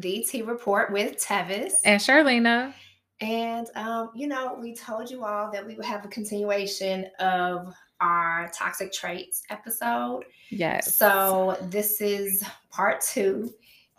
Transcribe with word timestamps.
Hey 0.00 0.20
guys, 0.20 0.30
the 0.30 0.38
T 0.38 0.42
Report 0.42 0.92
with 0.92 1.16
Tevis. 1.16 1.74
And 1.84 2.00
Shirlena. 2.00 2.72
And, 3.20 3.66
um, 3.74 4.10
you 4.14 4.28
know, 4.28 4.56
we 4.60 4.74
told 4.74 5.10
you 5.10 5.24
all 5.24 5.50
that 5.50 5.66
we 5.66 5.74
would 5.74 5.84
have 5.84 6.04
a 6.04 6.08
continuation 6.08 7.06
of 7.18 7.74
our 8.00 8.48
toxic 8.54 8.92
traits 8.92 9.42
episode. 9.50 10.24
Yes. 10.50 10.96
So 10.96 11.56
this 11.70 12.00
is 12.00 12.44
part 12.70 13.00
two, 13.00 13.52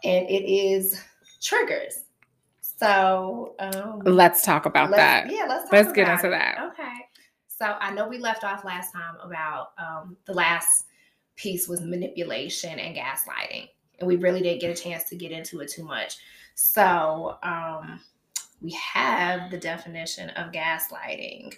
and 0.06 0.30
it 0.30 0.50
is 0.50 1.02
triggers. 1.42 2.06
So 2.62 3.56
um, 3.60 4.00
let's 4.06 4.42
talk 4.44 4.66
about 4.66 4.90
let's- 4.92 5.00
that. 5.02 5.32
Yeah, 5.34 5.46
let's 5.50 5.66
talk 5.66 5.74
Let's 5.74 5.92
get 5.92 6.08
into 6.08 6.28
it. 6.28 6.32
that. 6.32 6.72
Okay. 6.72 6.94
So 7.48 7.76
I 7.82 7.92
know 7.92 8.08
we 8.08 8.20
left 8.20 8.46
off 8.46 8.64
last 8.64 8.94
time 8.94 9.16
about 9.22 9.72
um, 9.78 10.16
the 10.26 10.34
last 10.34 10.86
piece 11.36 11.68
was 11.68 11.82
manipulation 11.82 12.80
and 12.80 12.96
gaslighting, 12.96 13.68
and 14.00 14.08
we 14.08 14.16
really 14.16 14.42
didn't 14.42 14.62
get 14.62 14.78
a 14.78 14.82
chance 14.82 15.04
to 15.06 15.16
get 15.16 15.32
into 15.32 15.60
it 15.62 15.70
too 15.70 15.84
much. 15.84 16.18
So 16.56 17.38
um, 17.44 18.02
we 18.62 18.72
have 18.72 19.52
the 19.52 19.58
definition 19.58 20.30
of 20.32 20.52
gaslighting. 20.52 21.54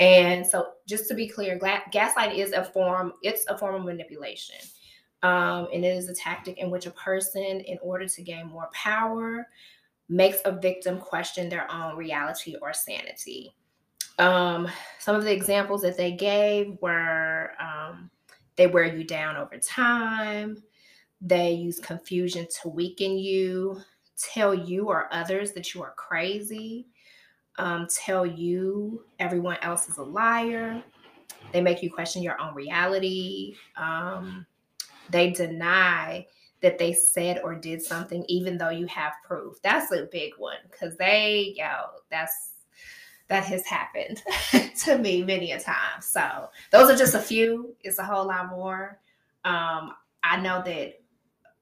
And 0.00 0.44
so, 0.44 0.72
just 0.88 1.08
to 1.08 1.14
be 1.14 1.28
clear, 1.28 1.58
gaslighting 1.58 2.38
is 2.38 2.52
a 2.52 2.64
form. 2.64 3.12
It's 3.22 3.46
a 3.48 3.56
form 3.56 3.76
of 3.76 3.84
manipulation, 3.84 4.56
um, 5.22 5.68
and 5.72 5.84
it 5.84 5.96
is 5.96 6.08
a 6.08 6.14
tactic 6.14 6.58
in 6.58 6.68
which 6.68 6.86
a 6.86 6.90
person, 6.90 7.42
in 7.60 7.78
order 7.80 8.08
to 8.08 8.22
gain 8.22 8.48
more 8.48 8.68
power, 8.72 9.46
makes 10.08 10.38
a 10.44 10.52
victim 10.52 10.98
question 10.98 11.48
their 11.48 11.70
own 11.70 11.96
reality 11.96 12.56
or 12.60 12.72
sanity. 12.72 13.54
Um, 14.18 14.68
some 14.98 15.14
of 15.14 15.22
the 15.22 15.32
examples 15.32 15.82
that 15.82 15.96
they 15.96 16.12
gave 16.12 16.76
were 16.80 17.52
um, 17.60 18.10
they 18.56 18.66
wear 18.66 18.84
you 18.84 19.04
down 19.04 19.36
over 19.36 19.58
time, 19.58 20.62
they 21.24 21.52
use 21.52 21.80
confusion 21.80 22.46
to 22.62 22.68
weaken 22.68 23.16
you, 23.16 23.80
tell 24.16 24.54
you 24.54 24.88
or 24.88 25.08
others 25.10 25.52
that 25.52 25.74
you 25.74 25.82
are 25.82 25.94
crazy, 25.96 26.86
um, 27.58 27.86
tell 27.90 28.26
you 28.26 29.02
everyone 29.18 29.56
else 29.62 29.88
is 29.88 29.96
a 29.96 30.02
liar, 30.02 30.82
they 31.52 31.62
make 31.62 31.82
you 31.82 31.90
question 31.90 32.22
your 32.22 32.40
own 32.40 32.54
reality, 32.54 33.54
um, 33.76 34.46
they 35.08 35.30
deny 35.30 36.26
that 36.60 36.78
they 36.78 36.92
said 36.92 37.40
or 37.42 37.54
did 37.54 37.80
something 37.80 38.24
even 38.28 38.58
though 38.58 38.70
you 38.70 38.86
have 38.86 39.12
proof. 39.26 39.56
That's 39.62 39.92
a 39.92 40.08
big 40.12 40.32
one 40.36 40.58
because 40.70 40.96
they, 40.96 41.54
yo, 41.56 41.86
that's 42.10 42.52
that 43.28 43.44
has 43.44 43.64
happened 43.64 44.22
to 44.84 44.98
me 44.98 45.22
many 45.22 45.52
a 45.52 45.60
time. 45.60 46.02
So 46.02 46.48
those 46.70 46.90
are 46.90 46.96
just 46.96 47.14
a 47.14 47.20
few. 47.20 47.74
It's 47.82 47.98
a 47.98 48.04
whole 48.04 48.26
lot 48.26 48.50
more. 48.50 49.00
Um, 49.44 49.94
I 50.22 50.40
know 50.40 50.62
that 50.64 51.00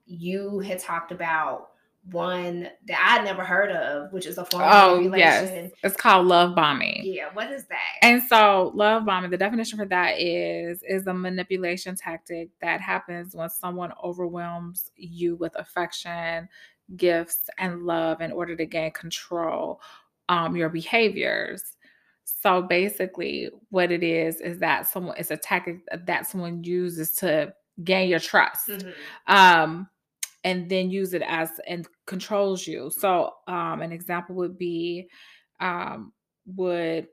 you 0.06 0.58
had 0.61 0.78
talked 0.78 1.12
about 1.12 1.70
one 2.11 2.69
that 2.89 3.17
I'd 3.19 3.25
never 3.25 3.45
heard 3.45 3.70
of, 3.70 4.12
which 4.12 4.27
is 4.27 4.36
a 4.36 4.45
form 4.45 4.64
of 4.64 4.70
Oh, 4.72 4.97
manipulation. 4.97 5.64
yes. 5.64 5.70
It's 5.84 5.97
called 5.97 6.27
love 6.27 6.56
bombing. 6.56 7.00
Yeah, 7.05 7.28
what 7.33 7.50
is 7.53 7.64
that? 7.67 7.78
And 8.03 8.20
so 8.25 8.73
love 8.75 9.05
bombing, 9.05 9.30
the 9.30 9.36
definition 9.36 9.78
for 9.78 9.84
that 9.86 10.19
is 10.20 10.83
is 10.83 11.06
a 11.06 11.14
manipulation 11.14 11.95
tactic 11.95 12.50
that 12.61 12.80
happens 12.80 13.36
when 13.36 13.48
someone 13.48 13.92
overwhelms 14.03 14.91
you 14.97 15.36
with 15.36 15.53
affection, 15.56 16.48
gifts, 16.97 17.48
and 17.58 17.85
love 17.85 18.20
in 18.20 18.33
order 18.33 18.57
to 18.57 18.67
gain 18.67 18.91
control 18.91 19.80
um 20.29 20.57
your 20.57 20.68
behaviors. 20.68 21.77
So 22.24 22.62
basically 22.62 23.51
what 23.70 23.92
it 23.92 24.02
is 24.02 24.41
is 24.41 24.58
that 24.58 24.89
someone 24.89 25.17
it's 25.18 25.30
a 25.30 25.36
tactic 25.36 25.79
that 26.07 26.27
someone 26.27 26.64
uses 26.64 27.12
to 27.17 27.55
gain 27.85 28.08
your 28.08 28.18
trust. 28.20 28.68
Mhm. 28.68 28.92
um 29.29 29.89
and 30.45 30.69
then 30.70 30.91
use 30.91 31.14
it 31.14 31.23
as 31.27 31.51
and 31.69 31.86
controls 32.07 32.67
you 32.67 32.91
so 32.91 33.33
um 33.48 33.80
an 33.83 33.92
example 33.92 34.35
would 34.35 34.58
be 34.58 35.08
um 35.61 36.13
would 36.47 37.08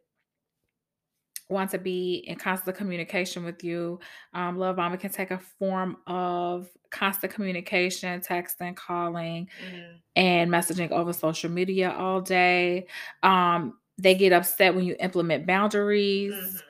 want 1.49 1.71
to 1.71 1.79
be 1.79 2.23
in 2.27 2.35
constant 2.35 2.77
communication 2.77 3.43
with 3.43 3.63
you 3.63 3.99
um 4.33 4.57
love 4.57 4.75
bombing 4.75 4.99
can 4.99 5.09
take 5.09 5.31
a 5.31 5.39
form 5.39 5.97
of 6.05 6.67
constant 6.91 7.33
communication 7.33 8.19
texting 8.21 8.75
calling 8.75 9.47
Mhm. 9.61 10.01
and 10.15 10.51
messaging 10.51 10.91
over 10.91 11.13
social 11.13 11.49
media 11.49 11.91
all 11.91 12.21
day 12.21 12.87
um 13.23 13.77
they 13.97 14.15
get 14.15 14.31
upset 14.33 14.75
when 14.75 14.85
you 14.85 14.95
implement 14.99 15.45
boundaries 15.47 16.33
Mhm. 16.33 16.61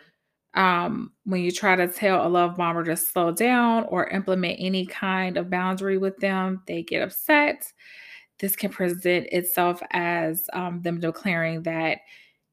Um, 0.55 1.11
when 1.25 1.41
you 1.41 1.51
try 1.51 1.75
to 1.75 1.87
tell 1.87 2.25
a 2.25 2.29
love 2.29 2.57
bomber 2.57 2.83
to 2.83 2.97
slow 2.97 3.31
down 3.31 3.85
or 3.89 4.07
implement 4.07 4.57
any 4.59 4.85
kind 4.85 5.37
of 5.37 5.49
boundary 5.49 5.97
with 5.97 6.17
them, 6.17 6.61
they 6.67 6.81
get 6.83 7.01
upset. 7.03 7.71
This 8.39 8.55
can 8.55 8.71
present 8.71 9.27
itself 9.31 9.81
as 9.91 10.49
um, 10.53 10.81
them 10.81 10.99
declaring 10.99 11.63
that 11.63 11.99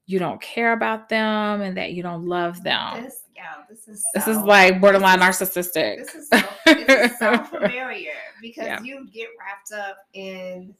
you 0.05 0.19
don't 0.19 0.41
care 0.41 0.73
about 0.73 1.09
them 1.09 1.61
and 1.61 1.75
that 1.77 1.93
you 1.93 2.03
don't 2.03 2.25
love 2.25 2.61
them. 2.63 3.03
This, 3.03 3.23
yo, 3.35 3.43
this 3.69 3.87
is 3.87 4.05
This 4.13 4.27
is 4.27 4.37
like 4.37 4.79
borderline 4.79 5.19
this 5.19 5.41
is- 5.41 5.49
narcissistic. 5.49 5.97
This 5.97 6.15
is 6.15 6.29
so, 6.29 6.41
this 6.65 7.11
is 7.11 7.19
so 7.19 7.37
familiar 7.43 8.11
because 8.41 8.65
Yeah. 8.67 8.81
you 8.81 9.07
get 9.11 9.29
wrapped 9.39 9.71
up 9.73 9.97
in 10.13 10.73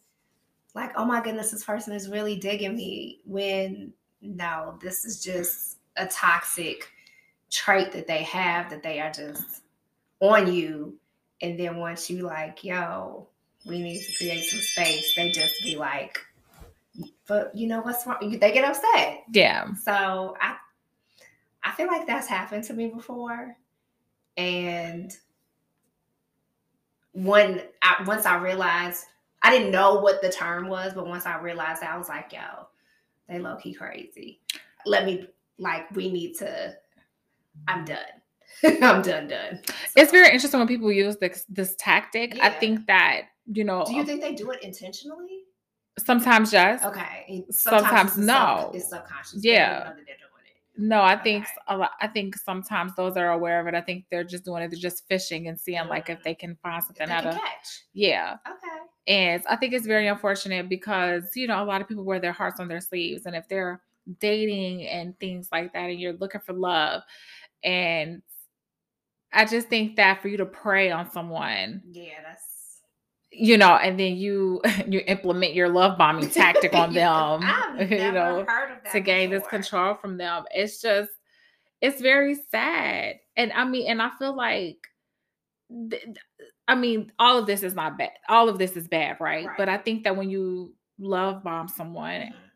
like, 0.76 0.92
oh 0.96 1.06
my 1.06 1.22
goodness, 1.22 1.52
this 1.52 1.64
person 1.64 1.94
is 1.94 2.10
really 2.10 2.38
digging 2.38 2.76
me. 2.76 3.20
When 3.26 3.92
no, 4.22 4.78
this 4.82 5.04
is 5.06 5.22
just 5.24 5.78
a 5.98 6.06
toxic 6.08 6.90
trait 7.52 7.92
that 7.94 8.08
they 8.08 8.24
have 8.24 8.70
that 8.70 8.84
they 8.84 9.00
are 9.00 9.12
just 9.12 9.64
on 10.20 10.52
you. 10.52 10.98
And 11.42 11.60
then 11.60 11.78
once 11.78 12.10
you 12.10 12.24
like, 12.24 12.64
yo, 12.64 13.28
we 13.66 13.82
need 13.82 14.02
to 14.02 14.18
create 14.18 14.44
some 14.46 14.60
space, 14.60 15.14
they 15.16 15.32
just 15.32 15.62
be 15.62 15.76
like, 15.76 16.20
but 17.28 17.56
you 17.56 17.68
know 17.68 17.82
what's 17.82 18.06
wrong? 18.08 18.18
They 18.40 18.52
get 18.52 18.66
upset. 18.66 19.24
yeah. 19.32 19.74
So 19.76 20.36
I 20.42 20.56
I 21.64 21.72
feel 21.74 21.88
like 21.88 22.08
that's 22.08 22.28
happened 22.28 22.64
to 22.66 22.74
me 22.74 22.88
before. 22.88 23.56
And 24.38 25.16
when 27.14 27.62
I 27.82 28.04
once 28.06 28.26
I 28.26 28.38
realized 28.38 29.06
I 29.44 29.52
didn't 29.52 29.72
know 29.72 30.00
what 30.00 30.22
the 30.22 30.32
term 30.32 30.68
was, 30.68 30.94
but 30.94 31.08
once 31.08 31.26
I 31.26 31.40
realized 31.40 31.82
that 31.82 31.94
I 31.94 31.98
was 31.98 32.10
like, 32.10 32.34
yo, 32.34 32.68
they 33.28 33.40
low 33.40 33.58
key 33.58 33.74
crazy. 33.74 34.40
Let 34.86 35.06
me 35.06 35.28
like 35.60 35.90
we 35.92 36.12
need 36.12 36.36
to 36.38 36.76
I'm 37.68 37.86
done. 37.86 37.98
I'm 38.82 39.02
done 39.02 39.28
done. 39.28 39.62
It's 39.96 40.12
very 40.12 40.28
interesting 40.34 40.60
when 40.60 40.68
people 40.68 40.92
use 40.92 41.18
this 41.18 41.46
this 41.50 41.76
tactic. 41.78 42.38
I 42.42 42.50
think 42.50 42.88
that, 42.88 43.24
you 43.46 43.64
know, 43.64 43.84
Do 43.86 43.94
you 43.94 44.04
think 44.04 44.22
they 44.22 44.34
do 44.34 44.52
it 44.52 44.64
intentionally? 44.64 45.44
sometimes 46.00 46.54
yes. 46.54 46.84
Okay. 46.86 47.44
Sometimes 47.50 48.12
it's 48.12 48.18
a 48.20 48.22
sub- 48.22 48.26
no. 48.26 48.72
It's 48.74 48.90
subconscious. 48.90 49.44
Yeah. 49.44 49.70
know 49.70 49.84
that 49.86 49.96
they're 49.96 50.04
doing 50.06 50.46
it. 50.46 50.80
No, 50.80 51.02
I 51.02 51.16
think 51.18 51.44
Okay. 51.46 51.54
a 51.70 51.78
lot. 51.78 51.92
I 52.02 52.08
think 52.08 52.36
sometimes 52.38 52.94
those 52.96 53.18
are 53.18 53.32
aware 53.32 53.60
of 53.60 53.68
it, 53.68 53.74
I 53.74 53.82
think 53.82 54.06
they're 54.12 54.24
just 54.24 54.46
doing 54.46 54.62
it. 54.64 54.70
They're 54.70 54.80
just 54.80 55.08
fishing 55.08 55.48
and 55.48 55.60
seeing 55.60 55.88
like 55.88 56.10
if 56.10 56.20
Mm. 56.20 56.24
they 56.24 56.36
can 56.36 56.56
find 56.62 56.84
something 56.84 57.10
out 57.10 57.26
of. 57.26 57.34
catch. 57.36 57.68
Yeah, 57.94 58.38
Okay. 58.48 58.78
and 59.08 59.44
I 59.50 59.56
think 59.56 59.74
it's 59.74 59.88
very 59.88 60.08
unfortunate 60.08 60.70
because 60.70 61.32
you 61.36 61.48
know 61.48 61.64
a 61.64 61.66
lot 61.66 61.82
of 61.82 61.88
people 61.88 62.04
wear 62.04 62.20
their 62.20 62.32
hearts 62.32 62.60
on 62.60 62.68
their 62.68 62.82
sleeves, 62.82 63.26
and 63.26 63.36
if 63.36 63.48
they're 63.48 63.82
dating 64.20 64.88
and 64.88 65.20
things 65.20 65.50
like 65.52 65.74
that, 65.74 65.90
and 65.90 66.00
you're 66.00 66.14
looking 66.14 66.42
for 66.42 66.54
love, 66.54 67.02
and 67.64 68.22
I 69.34 69.46
just 69.46 69.68
think 69.68 69.98
that 69.98 70.22
for 70.22 70.28
you 70.28 70.38
to 70.38 70.46
prey 70.46 70.92
on 70.92 71.10
someone, 71.12 71.82
Yeah, 71.92 72.22
that's 72.24 72.82
you 73.32 73.58
know, 73.58 73.76
and 73.76 74.00
then 74.00 74.16
you 74.16 74.62
you 74.88 75.02
implement 75.08 75.54
your 75.54 75.70
love 75.70 75.98
bombing 75.98 76.30
tactic 76.30 76.74
on 76.74 76.94
them, 76.94 77.42
you 77.80 78.12
know, 78.12 78.46
heard 78.48 78.72
of 78.72 78.84
that 78.84 78.92
to 78.94 79.00
gain 79.02 79.30
this 79.30 79.48
control 79.48 79.96
from 79.96 80.18
them. 80.18 80.46
It's 80.52 80.82
just, 80.82 81.12
it's 81.82 82.02
very 82.02 82.36
sad. 82.52 83.18
And 83.38 83.52
I 83.54 83.66
mean, 83.66 83.90
and 83.90 84.02
I 84.02 84.12
feel 84.20 84.36
like, 84.36 84.78
th- 85.92 86.04
I 86.68 86.76
mean, 86.76 87.12
all 87.20 87.38
of 87.38 87.46
this 87.48 87.64
is 87.64 87.76
not 87.76 87.98
bad. 87.98 88.12
All 88.30 88.50
of 88.50 88.58
this 88.60 88.78
is 88.78 88.88
bad, 88.88 89.18
right? 89.20 89.50
But 89.58 89.70
I 89.70 89.78
think 89.78 90.04
that 90.04 90.16
when 90.18 90.30
you 90.30 90.74
love 91.00 91.44
bomb 91.44 91.68
someone, 91.68 92.22
Mhm. 92.34 92.47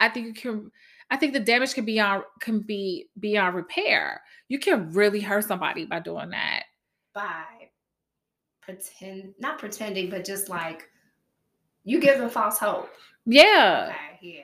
I 0.00 0.08
think 0.08 0.26
you 0.26 0.34
can. 0.34 0.70
I 1.10 1.16
think 1.16 1.32
the 1.32 1.40
damage 1.40 1.74
can 1.74 1.84
be 1.84 2.00
on 2.00 2.22
can 2.40 2.60
be 2.60 3.08
beyond 3.20 3.54
repair. 3.54 4.20
You 4.48 4.58
can 4.58 4.92
really 4.92 5.20
hurt 5.20 5.44
somebody 5.44 5.84
by 5.86 6.00
doing 6.00 6.30
that. 6.30 6.64
By 7.14 7.44
pretend, 8.60 9.34
not 9.38 9.58
pretending, 9.58 10.10
but 10.10 10.24
just 10.24 10.48
like 10.48 10.88
you 11.84 12.00
give 12.00 12.18
them 12.18 12.28
false 12.30 12.58
hope. 12.58 12.90
Yeah. 13.24 13.92
Okay, 13.94 14.18
yeah. 14.38 14.42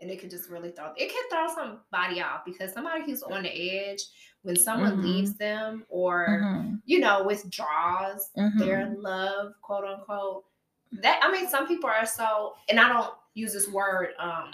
And 0.00 0.10
it 0.10 0.18
can 0.18 0.28
just 0.30 0.50
really 0.50 0.70
throw 0.70 0.92
it 0.96 1.10
can 1.12 1.22
throw 1.30 1.54
somebody 1.54 2.20
off 2.20 2.44
because 2.44 2.72
somebody 2.72 3.04
who's 3.04 3.22
on 3.22 3.42
the 3.42 3.50
edge, 3.50 4.00
when 4.42 4.56
someone 4.56 4.98
Mhm. 4.98 5.02
leaves 5.02 5.34
them 5.36 5.84
or 5.88 6.26
Mhm. 6.42 6.82
you 6.84 6.98
know, 7.00 7.22
withdraws 7.24 8.30
Mhm. 8.36 8.58
their 8.58 8.86
love, 8.96 9.54
quote 9.62 9.84
unquote. 9.84 10.44
That 10.92 11.20
I 11.22 11.30
mean, 11.30 11.48
some 11.48 11.66
people 11.66 11.88
are 11.90 12.06
so, 12.06 12.56
and 12.68 12.80
I 12.80 12.88
don't 12.92 13.14
use 13.34 13.52
this 13.52 13.68
word 13.68 14.10
um 14.18 14.52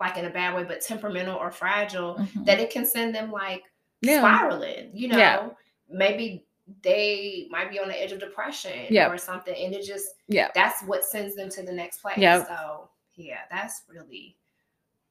like 0.00 0.16
in 0.16 0.24
a 0.24 0.30
bad 0.30 0.54
way, 0.54 0.64
but 0.64 0.80
temperamental 0.80 1.36
or 1.36 1.50
fragile, 1.50 2.14
Mhm. 2.14 2.46
that 2.46 2.58
it 2.58 2.70
can 2.70 2.86
send 2.86 3.14
them 3.14 3.30
like 3.30 3.64
Yeah. 4.00 4.20
spiraling, 4.20 4.90
you 4.94 5.08
know, 5.08 5.18
Yeah. 5.18 5.48
maybe 5.90 6.46
they 6.82 7.46
might 7.50 7.70
be 7.70 7.78
on 7.78 7.88
the 7.88 8.00
edge 8.02 8.10
of 8.12 8.18
depression 8.18 8.86
Yep. 8.88 9.12
or 9.12 9.18
something. 9.18 9.54
And 9.54 9.74
it 9.74 9.84
just, 9.84 10.14
Yeah. 10.28 10.48
that's 10.54 10.82
what 10.84 11.04
sends 11.04 11.34
them 11.36 11.50
to 11.50 11.62
the 11.62 11.72
next 11.72 11.98
place. 11.98 12.16
Yep. 12.16 12.46
So, 12.46 12.88
yeah, 13.16 13.40
that's 13.50 13.82
really, 13.88 14.38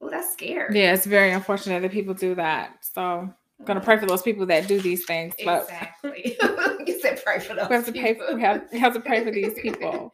oh, 0.00 0.08
that's 0.10 0.32
scary. 0.32 0.76
Yeah, 0.80 0.92
it's 0.92 1.06
very 1.06 1.30
unfortunate 1.30 1.82
that 1.82 1.92
people 1.92 2.14
do 2.14 2.34
that. 2.34 2.84
So 2.84 3.00
I'm 3.02 3.64
gonna 3.66 3.80
pray 3.80 3.96
for 3.98 4.06
those 4.06 4.22
people 4.22 4.44
that 4.46 4.66
do 4.66 4.80
these 4.80 5.04
things. 5.04 5.34
But 5.44 5.64
Exactly. 5.64 6.36
you 6.86 6.98
said 6.98 7.22
pray 7.22 7.38
for 7.38 7.54
those 7.54 7.68
we 7.68 7.76
have 7.76 7.86
to 7.86 7.92
pay 7.92 8.14
people. 8.14 8.34
we 8.34 8.40
have, 8.42 8.64
we 8.72 8.78
have 8.80 8.94
to 8.94 9.00
pray 9.00 9.22
for 9.22 9.30
these 9.30 9.54
people. 9.62 10.10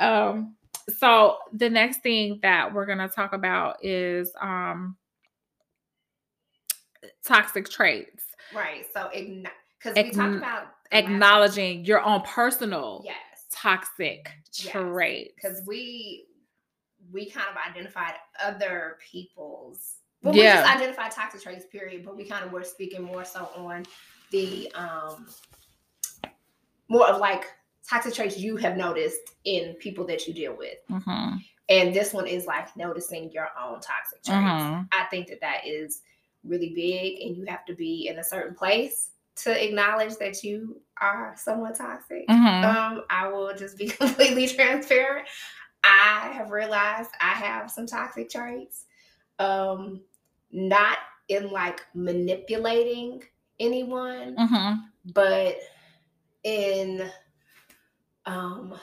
Um 0.00 0.56
so 0.98 1.36
the 1.52 1.68
next 1.70 2.02
thing 2.02 2.38
that 2.42 2.72
we're 2.72 2.86
gonna 2.86 3.08
talk 3.08 3.32
about 3.32 3.82
is 3.84 4.32
um 4.40 4.96
toxic 7.24 7.68
traits. 7.68 8.24
right. 8.54 8.84
So, 8.92 9.08
because 9.12 9.96
we 9.96 10.10
talked 10.10 10.36
about 10.36 10.68
Acknowledging 10.92 11.84
your 11.86 12.02
own 12.02 12.20
personal 12.22 13.02
Yes. 13.04 13.46
toxic 13.50 14.30
Yes. 14.52 14.70
traits. 14.72 15.32
because 15.36 15.62
we 15.66 16.26
we 17.10 17.28
kind 17.30 17.46
of 17.50 17.56
identified 17.56 18.14
other 18.42 18.98
people's 19.10 19.96
well 20.22 20.34
Yeah. 20.34 20.42
we 20.42 20.62
just 20.62 20.76
identified 20.76 21.10
toxic 21.10 21.42
traits 21.42 21.64
period 21.66 22.04
but 22.04 22.16
we 22.16 22.24
kind 22.24 22.44
of 22.44 22.52
were 22.52 22.62
speaking 22.62 23.02
more 23.02 23.24
so 23.24 23.48
on 23.56 23.84
the 24.30 24.70
um 24.74 25.26
more 26.88 27.08
of 27.08 27.18
like 27.18 27.46
toxic 27.88 28.14
traits 28.14 28.38
you 28.38 28.56
have 28.56 28.76
noticed 28.76 29.20
in 29.44 29.74
people 29.74 30.06
that 30.06 30.26
you 30.26 30.34
deal 30.34 30.56
with 30.56 30.78
Mhm. 30.90 31.38
and 31.68 31.94
this 31.94 32.12
one 32.12 32.26
is 32.26 32.46
like 32.46 32.74
noticing 32.76 33.30
your 33.32 33.48
own 33.58 33.80
toxic 33.80 34.22
traits 34.22 34.40
Mhm. 34.62 34.88
i 34.92 35.04
think 35.04 35.28
that 35.28 35.40
that 35.40 35.66
is 35.66 36.02
really 36.44 36.70
big 36.74 37.20
and 37.22 37.36
you 37.36 37.44
have 37.46 37.64
to 37.66 37.74
be 37.74 38.08
in 38.08 38.18
a 38.18 38.24
certain 38.24 38.54
place 38.54 39.10
to 39.34 39.64
acknowledge 39.64 40.16
that 40.16 40.42
you 40.44 40.80
are 41.00 41.34
somewhat 41.36 41.74
toxic 41.76 42.26
Mhm. 42.28 42.64
um, 42.64 43.04
I 43.10 43.28
will 43.28 43.54
just 43.56 43.76
be 43.78 43.86
completely 44.00 44.46
transparent. 44.46 45.26
I 45.84 46.30
have 46.34 46.50
realized 46.50 47.10
I 47.20 47.30
have 47.30 47.68
some 47.70 47.86
toxic 47.86 48.30
traits. 48.30 48.84
Um, 49.40 50.02
not 50.52 50.98
in 51.28 51.50
like 51.50 51.80
manipulating 51.94 53.22
anyone, 53.58 54.36
Mhm. 54.36 54.84
but 55.12 55.56
in 56.44 57.10
um 58.26 58.78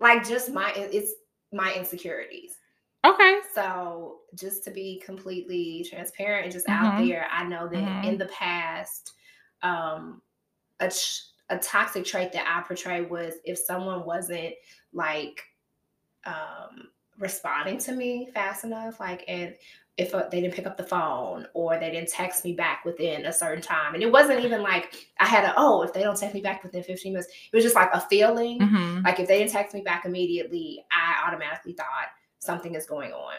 like 0.00 0.26
just 0.26 0.50
my 0.52 0.72
it's 0.76 1.12
my 1.52 1.74
insecurities. 1.74 2.58
Okay. 3.04 3.40
So 3.52 4.20
just 4.34 4.64
to 4.64 4.70
be 4.70 5.00
completely 5.04 5.86
transparent 5.88 6.44
and 6.44 6.52
just 6.52 6.66
out 6.68 6.96
Mhm. 6.96 6.96
there, 6.96 7.28
I 7.30 7.44
know 7.44 7.68
that 7.68 7.82
Mhm. 7.82 8.04
in 8.04 8.18
the 8.18 8.26
past, 8.26 9.12
um, 9.62 10.22
a 10.80 10.86
a 11.50 11.58
toxic 11.58 12.04
trait 12.04 12.32
that 12.32 12.46
I 12.48 12.66
portrayed 12.66 13.10
was 13.10 13.34
if 13.44 13.58
someone 13.58 14.04
wasn't 14.06 14.54
like 14.92 15.42
um, 16.24 16.90
responding 17.18 17.78
to 17.78 17.92
me 17.92 18.30
fast 18.32 18.64
enough, 18.64 19.00
like 19.00 19.24
and 19.28 19.56
if 19.96 20.12
uh, 20.14 20.26
they 20.30 20.40
didn't 20.40 20.54
pick 20.54 20.66
up 20.66 20.76
the 20.76 20.82
phone 20.82 21.46
or 21.54 21.78
they 21.78 21.90
didn't 21.90 22.08
text 22.08 22.44
me 22.44 22.52
back 22.52 22.84
within 22.84 23.26
a 23.26 23.32
certain 23.32 23.62
time, 23.62 23.94
and 23.94 24.02
it 24.02 24.10
wasn't 24.10 24.40
even 24.44 24.60
like 24.62 25.06
I 25.20 25.26
had 25.26 25.44
a 25.44 25.54
oh 25.56 25.82
if 25.82 25.92
they 25.92 26.02
don't 26.02 26.16
text 26.18 26.34
me 26.34 26.40
back 26.40 26.64
within 26.64 26.82
15 26.82 27.12
minutes, 27.12 27.28
it 27.32 27.54
was 27.54 27.62
just 27.64 27.76
like 27.76 27.90
a 27.92 28.00
feeling. 28.00 28.58
Mhm. 28.60 29.04
Like 29.04 29.20
if 29.20 29.28
they 29.28 29.38
didn't 29.38 29.52
text 29.52 29.74
me 29.74 29.82
back 29.82 30.04
immediately, 30.04 30.84
I 30.90 31.26
automatically 31.28 31.74
thought 31.74 32.08
something 32.40 32.74
is 32.74 32.86
going 32.86 33.12
on. 33.12 33.34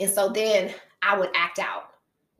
And 0.00 0.10
so 0.10 0.28
then 0.28 0.74
I 1.02 1.16
would 1.16 1.30
act 1.36 1.60
out 1.60 1.90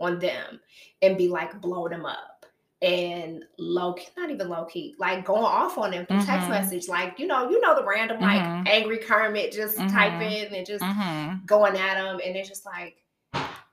on 0.01 0.19
them 0.19 0.61
and 1.03 1.17
be 1.17 1.29
like 1.29 1.61
blow 1.61 1.89
them 1.89 2.05
up 2.05 2.47
and 2.83 3.45
low 3.59 3.93
key, 3.95 4.09
not 4.17 4.31
even 4.31 4.49
low 4.49 4.65
key, 4.65 4.97
like 4.99 5.25
going 5.25 5.45
off 5.45 5.79
on 5.79 5.93
them 5.93 6.05
through 6.05 6.23
text 6.23 6.49
Mhm. 6.49 6.51
message. 6.51 6.89
Like, 6.89 7.19
you 7.21 7.29
know, 7.29 7.49
you 7.49 7.61
know 7.61 7.77
the 7.77 7.87
random 7.87 8.21
like 8.21 8.43
Mhm. 8.43 8.67
angry 8.67 8.99
Kermit 8.99 9.53
just 9.53 9.79
typing 9.89 10.53
and 10.55 10.67
just 10.67 10.83
Mhm. 10.83 11.47
going 11.47 11.77
at 11.77 11.95
them. 11.95 12.21
And 12.25 12.37
it's 12.37 12.49
just 12.49 12.67
like, 12.67 12.97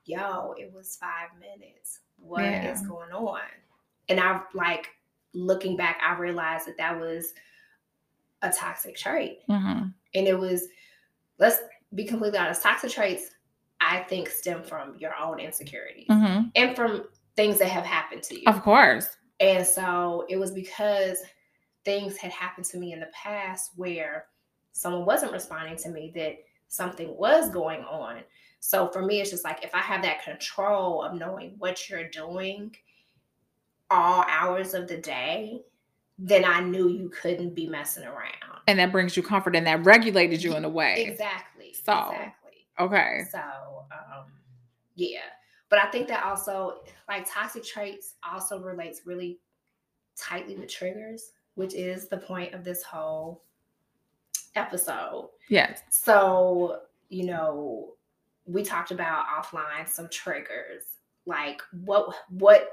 yo, 0.04 0.54
it 0.58 0.72
was 0.72 0.96
five 0.96 1.28
minutes. 1.38 2.00
What 2.16 2.44
is 2.44 2.82
Yeah. 2.82 2.88
going 2.88 3.12
on? 3.12 3.40
And 4.08 4.20
I've 4.20 4.42
like 4.54 4.90
looking 5.32 5.76
back, 5.76 6.00
I 6.02 6.14
realized 6.18 6.66
that 6.66 6.76
that 6.78 6.98
was 6.98 7.34
a 8.42 8.50
toxic 8.50 8.96
trait. 8.96 9.40
Mhm. 9.48 9.94
And 10.14 10.28
it 10.28 10.38
was, 10.38 10.68
let's 11.38 11.58
be 11.94 12.04
completely 12.04 12.38
honest, 12.38 12.62
toxic 12.62 12.90
traits, 12.90 13.30
I 13.80 14.00
think, 14.00 14.28
stem 14.28 14.62
from 14.62 14.96
your 14.96 15.16
own 15.16 15.38
insecurities 15.40 16.08
Mhm. 16.08 16.52
and 16.54 16.76
from 16.76 17.08
things 17.36 17.58
that 17.58 17.68
have 17.68 17.84
happened 17.84 18.22
to 18.24 18.38
you. 18.38 18.44
Of 18.46 18.62
course. 18.62 19.16
And 19.40 19.66
so 19.66 20.26
it 20.28 20.36
was 20.36 20.50
because 20.52 21.22
things 21.84 22.16
had 22.18 22.30
happened 22.32 22.66
to 22.66 22.78
me 22.78 22.92
in 22.92 23.00
the 23.00 23.10
past 23.12 23.72
where 23.76 24.28
someone 24.72 25.04
wasn't 25.04 25.32
responding 25.32 25.76
to 25.76 25.88
me 25.88 26.12
that 26.14 26.36
something 26.68 27.16
was 27.16 27.50
going 27.50 27.82
on. 27.84 28.22
So 28.64 28.86
for 28.86 29.02
me, 29.02 29.20
it's 29.20 29.30
just 29.30 29.42
like 29.42 29.64
if 29.64 29.74
I 29.74 29.80
have 29.80 30.02
that 30.02 30.22
control 30.22 31.02
of 31.02 31.14
knowing 31.14 31.56
what 31.58 31.90
you're 31.90 32.08
doing 32.08 32.72
all 33.90 34.24
hours 34.28 34.72
of 34.72 34.86
the 34.86 34.98
day, 34.98 35.62
then 36.16 36.44
I 36.44 36.60
knew 36.60 36.88
you 36.88 37.08
couldn't 37.08 37.56
be 37.56 37.66
messing 37.66 38.04
around. 38.04 38.60
And 38.68 38.78
that 38.78 38.92
brings 38.92 39.16
you 39.16 39.22
comfort 39.24 39.56
and 39.56 39.66
that 39.66 39.84
regulated 39.84 40.44
you 40.44 40.54
in 40.54 40.64
a 40.64 40.68
way. 40.68 41.06
Exactly. 41.08 41.74
So, 41.74 41.92
exactly. 41.92 42.68
Okay. 42.78 43.22
So, 43.32 43.40
um, 43.90 44.26
yeah. 44.94 45.18
But 45.68 45.80
I 45.80 45.90
think 45.90 46.06
that 46.06 46.22
also, 46.22 46.82
like, 47.08 47.28
toxic 47.28 47.64
traits 47.64 48.14
also 48.22 48.60
relates 48.60 49.02
really 49.04 49.40
tightly 50.16 50.54
with 50.54 50.68
triggers, 50.68 51.32
which 51.56 51.74
is 51.74 52.06
the 52.06 52.18
point 52.18 52.54
of 52.54 52.62
this 52.62 52.84
whole 52.84 53.42
episode. 54.54 55.30
Yes. 55.48 55.82
So, 55.90 56.82
you 57.08 57.26
know, 57.26 57.94
we 58.46 58.62
talked 58.62 58.90
about 58.90 59.26
offline 59.26 59.88
some 59.88 60.08
triggers. 60.08 60.84
Like, 61.26 61.62
what, 61.84 62.14
what, 62.30 62.68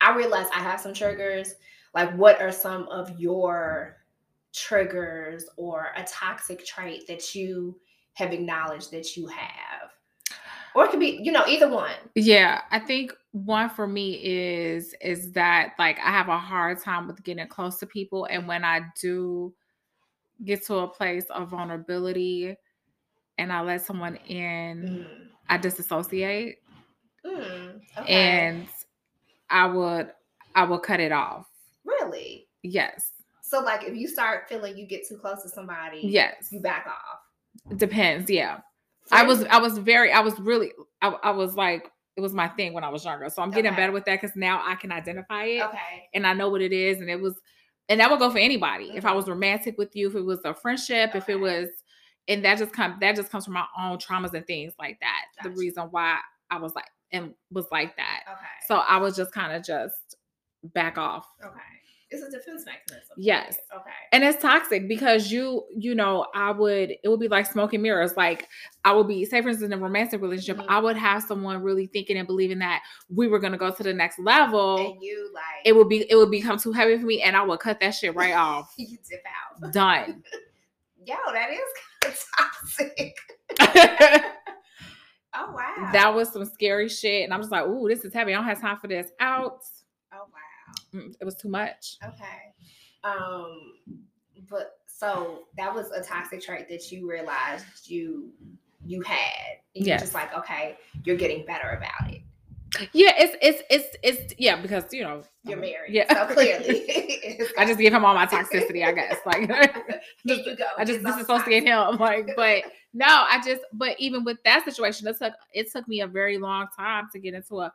I 0.00 0.14
realized 0.16 0.50
I 0.54 0.60
have 0.60 0.80
some 0.80 0.94
triggers. 0.94 1.54
Like, 1.94 2.14
what 2.16 2.40
are 2.40 2.52
some 2.52 2.88
of 2.88 3.18
your 3.20 3.98
triggers 4.52 5.44
or 5.56 5.88
a 5.96 6.04
toxic 6.04 6.64
trait 6.64 7.06
that 7.06 7.34
you 7.34 7.78
have 8.14 8.32
acknowledged 8.32 8.90
that 8.92 9.16
you 9.16 9.26
have? 9.26 9.90
Or 10.74 10.84
it 10.84 10.90
could 10.90 11.00
be, 11.00 11.20
you 11.22 11.32
know, 11.32 11.44
either 11.46 11.68
one. 11.68 11.94
Yeah, 12.14 12.62
I 12.70 12.78
think 12.78 13.12
one 13.32 13.68
for 13.68 13.86
me 13.86 14.14
is 14.24 14.94
is 15.00 15.32
that 15.32 15.74
like 15.78 15.98
I 15.98 16.10
have 16.10 16.28
a 16.28 16.38
hard 16.38 16.80
time 16.80 17.06
with 17.06 17.22
getting 17.22 17.46
close 17.48 17.78
to 17.78 17.86
people 17.86 18.26
and 18.26 18.46
when 18.46 18.64
I 18.64 18.82
do 19.00 19.54
get 20.44 20.64
to 20.66 20.78
a 20.78 20.88
place 20.88 21.26
of 21.30 21.50
vulnerability 21.50 22.56
and 23.40 23.52
I 23.52 23.60
let 23.62 23.80
someone 23.84 24.16
in, 24.28 24.82
Mm. 24.82 25.26
I 25.48 25.56
disassociate 25.56 26.58
Mm, 27.24 27.80
okay. 27.98 28.12
and 28.12 28.68
I 29.48 29.66
would 29.66 30.12
I 30.54 30.64
would 30.64 30.82
cut 30.82 31.00
it 31.00 31.12
off. 31.12 31.46
really? 31.84 32.46
Yes. 32.62 33.12
So, 33.42 33.60
like, 33.60 33.82
if 33.84 33.96
you 33.96 34.06
start 34.06 34.48
feeling 34.48 34.76
you 34.76 34.86
get 34.86 35.06
too 35.08 35.16
close 35.16 35.42
to 35.42 35.48
somebody, 35.48 36.00
Yes. 36.02 36.48
you 36.52 36.60
back 36.60 36.86
off. 36.86 37.76
Depends, 37.78 38.30
yeah. 38.30 38.60
I 39.12 39.24
was 39.24 39.44
I 39.44 39.58
was 39.58 39.78
very 39.78 40.12
I 40.12 40.20
was 40.20 40.38
really 40.38 40.72
I, 41.02 41.08
I 41.08 41.30
was 41.30 41.54
like 41.56 41.90
it 42.16 42.20
was 42.20 42.32
my 42.32 42.48
thing 42.48 42.72
when 42.74 42.84
I 42.84 42.88
was 42.90 43.04
younger. 43.04 43.28
So 43.28 43.42
I'm 43.42 43.50
getting 43.50 43.72
Okay. 43.72 43.80
better 43.80 43.92
with 43.92 44.04
that 44.04 44.20
because 44.20 44.36
now 44.36 44.62
I 44.64 44.74
can 44.76 44.92
identify 44.92 45.44
it 45.44 45.62
okay. 45.64 46.08
and 46.14 46.26
I 46.26 46.32
know 46.34 46.48
what 46.48 46.60
it 46.62 46.72
is. 46.72 47.00
And 47.00 47.08
it 47.10 47.20
was 47.20 47.34
and 47.88 47.98
that 48.00 48.08
would 48.10 48.20
go 48.20 48.30
for 48.30 48.38
anybody. 48.38 48.92
If 48.94 49.04
I 49.04 49.10
Mhm. 49.12 49.16
was 49.16 49.28
romantic 49.28 49.78
with 49.78 49.96
you, 49.96 50.08
if 50.08 50.14
it 50.14 50.20
was 50.24 50.40
a 50.44 50.54
friendship, 50.54 51.14
if 51.16 51.28
it 51.28 51.36
was 51.40 51.68
and 52.30 52.42
that 52.46 52.56
just 52.58 52.72
comes 52.72 52.94
that 53.00 53.14
just 53.16 53.30
comes 53.30 53.44
from 53.44 53.54
my 53.54 53.66
own 53.78 53.98
traumas 53.98 54.32
and 54.32 54.46
things 54.46 54.72
like 54.78 54.98
that. 55.00 55.24
The 55.42 55.50
reason 55.50 55.84
why 55.90 56.18
I 56.50 56.58
was 56.58 56.74
like 56.74 56.86
and 57.12 57.34
was 57.50 57.66
like 57.70 57.96
that. 57.96 58.20
Okay. 58.26 58.40
So 58.68 58.76
I 58.76 58.96
was 58.96 59.16
just 59.16 59.32
kind 59.32 59.52
of 59.54 59.62
just 59.64 60.16
back 60.74 60.96
off. 60.96 61.26
okay. 61.44 61.58
It's 62.12 62.24
a 62.24 62.30
defense 62.30 62.64
mechanism. 62.66 63.14
Yes. 63.18 63.56
Okay. 63.72 63.90
and 64.10 64.24
it's 64.24 64.42
toxic 64.42 64.88
because 64.88 65.30
you 65.30 65.64
you 65.76 65.94
know 65.94 66.26
i 66.34 66.50
would 66.50 66.90
it 67.04 67.08
would 67.08 67.20
be 67.20 67.28
like 67.28 67.46
smoking 67.46 67.80
mirrors 67.82 68.16
like 68.16 68.48
i 68.84 68.90
would 68.92 69.06
be 69.06 69.24
say 69.24 69.40
for 69.40 69.48
instance 69.48 69.72
in 69.72 69.78
a 69.78 69.80
romantic 69.80 70.20
relationship 70.20 70.56
Mhm. 70.58 70.66
i 70.68 70.80
would 70.80 70.96
have 70.96 71.22
someone 71.22 71.62
really 71.62 71.86
thinking 71.86 72.16
and 72.16 72.26
believing 72.26 72.58
that 72.58 72.82
we 73.14 73.28
were 73.28 73.38
going 73.38 73.52
to 73.52 73.58
go 73.58 73.70
to 73.70 73.82
the 73.84 73.94
next 73.94 74.18
level 74.18 74.78
And 74.94 75.00
you 75.00 75.30
like 75.32 75.44
it 75.64 75.76
would 75.76 75.88
be 75.88 76.04
it 76.10 76.16
would 76.16 76.32
become 76.32 76.58
too 76.58 76.72
heavy 76.72 76.98
for 76.98 77.06
me 77.06 77.22
and 77.22 77.36
i 77.36 77.42
would 77.44 77.60
cut 77.60 77.78
that 77.78 77.92
shit 77.94 78.12
right 78.16 78.34
off 78.46 78.74
you 78.76 78.98
dip 79.08 79.22
out. 79.62 79.72
done 79.72 80.24
Yo, 81.06 81.14
that 81.32 81.50
is 81.50 81.58
toxic. 82.36 83.16
Oh 85.32 85.52
wow. 85.54 85.90
that 85.92 86.12
was 86.12 86.32
some 86.32 86.44
scary 86.44 86.88
shit 86.88 87.22
and 87.22 87.32
i'm 87.32 87.40
just 87.40 87.52
like 87.52 87.64
ooh 87.64 87.88
this 87.88 88.04
is 88.04 88.12
heavy 88.12 88.32
i 88.32 88.36
don't 88.36 88.44
have 88.44 88.60
time 88.60 88.76
for 88.78 88.88
this 88.88 89.12
out 89.20 89.62
Oh 90.12 90.26
wow. 90.32 91.00
Mm, 91.00 91.14
it 91.20 91.24
was 91.24 91.36
too 91.36 91.48
much 91.48 91.98
Okay. 92.04 92.52
Um, 93.04 93.74
but 94.50 94.72
so 94.86 95.44
that 95.56 95.72
was 95.72 95.92
a 95.92 96.02
toxic 96.02 96.42
trait 96.42 96.68
that 96.68 96.90
you 96.90 97.08
realized 97.08 97.88
you 97.88 98.32
you 98.84 99.02
had. 99.02 99.58
And 99.76 99.86
you're 99.86 99.98
just 99.98 100.14
like, 100.14 100.36
okay, 100.36 100.76
you're 101.04 101.16
getting 101.16 101.44
better 101.46 101.70
about 101.70 102.12
it. 102.12 102.22
Yeah, 102.92 103.12
it's 103.18 103.36
it's 103.42 103.62
it's 103.70 103.96
it's 104.02 104.34
yeah 104.38 104.60
because 104.60 104.84
you 104.92 105.02
know 105.02 105.22
You're 105.44 105.54
I'm- 105.58 105.60
married. 105.60 105.92
Yeah, 105.92 106.12
So 106.28 106.32
clearly. 106.34 107.40
I 107.58 107.64
just 107.66 107.78
give 107.80 107.92
him 107.92 108.04
all 108.04 108.14
my 108.14 108.26
toxicity. 108.26 108.84
I 108.84 108.92
guess 108.92 109.16
like 109.26 109.50
Here 110.24 110.36
you 110.36 110.56
go. 110.56 110.64
I 110.78 110.84
just 110.84 110.98
It's 111.00 111.04
this 111.04 111.14
is 111.16 111.20
supposed 111.22 111.44
to 111.46 111.50
get 111.50 111.66
toxic. 111.66 111.94
him 111.94 112.00
like 112.00 112.30
but 112.36 112.62
no 112.94 113.06
I 113.06 113.40
just 113.44 113.62
but 113.72 113.96
even 113.98 114.24
with 114.24 114.38
that 114.44 114.64
situation 114.64 115.08
it 115.08 115.18
took 115.18 115.34
it 115.52 115.72
took 115.72 115.88
me 115.88 116.00
a 116.02 116.06
very 116.06 116.38
long 116.38 116.66
time 116.76 117.08
to 117.12 117.18
get 117.18 117.34
into 117.34 117.60
a 117.60 117.72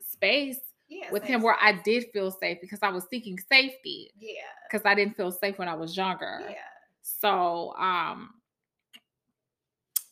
space 0.00 0.58
Yeah, 0.88 1.10
with 1.10 1.24
him 1.24 1.42
where 1.42 1.56
I 1.60 1.72
did 1.84 2.06
feel 2.12 2.30
safe 2.30 2.58
because 2.60 2.78
I 2.82 2.88
was 2.90 3.04
seeking 3.10 3.38
safety 3.38 4.10
Yeah. 4.18 4.30
because 4.70 4.86
I 4.86 4.94
didn't 4.94 5.16
feel 5.16 5.32
safe 5.32 5.58
when 5.58 5.68
I 5.68 5.74
was 5.74 5.96
younger. 5.96 6.40
Yeah. 6.48 6.56
So 7.02 7.74
um 7.76 8.30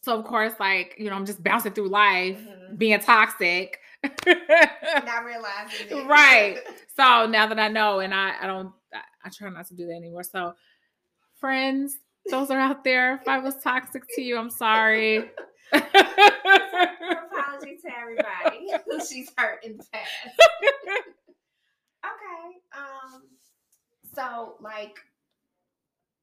so 0.02 0.18
of 0.18 0.25
course 0.25 0.52
like 0.61 0.94
you 0.99 1.11
know 1.11 1.16
I'm 1.16 1.26
just 1.26 1.42
bouncing 1.42 1.73
through 1.73 1.88
life 1.88 2.38
Mhm. 2.38 2.78
being 2.78 3.00
toxic. 3.00 3.80
Not 4.26 5.25
realizing 5.25 5.87
it. 5.90 6.06
Right. 6.06 6.59
so 6.97 7.26
now 7.26 7.47
that 7.47 7.59
I 7.59 7.68
know 7.68 8.00
and 8.00 8.14
I 8.14 8.35
I 8.40 8.47
don't 8.47 8.73
I, 8.92 9.00
I 9.25 9.28
try 9.30 9.49
not 9.50 9.66
to 9.68 9.75
do 9.75 9.87
that 9.87 9.94
anymore. 9.94 10.23
So 10.25 10.54
friends, 11.38 11.99
those 12.30 12.50
are 12.50 12.59
out 12.59 12.85
there. 12.85 13.14
If 13.16 13.28
I 13.28 13.38
was 13.38 13.56
toxic 13.62 14.02
to 14.16 14.23
you, 14.23 14.37
I'm 14.38 14.50
sorry. 14.50 15.30
apology 15.73 15.90
to 17.82 17.90
everybody 17.99 18.73
who 18.90 19.04
she's 19.04 19.30
hurt 19.37 19.64
in 19.64 19.76
the 19.76 19.85
past. 19.92 20.11
okay. 22.04 22.59
Um. 22.76 23.23
So 24.14 24.56
like, 24.61 24.97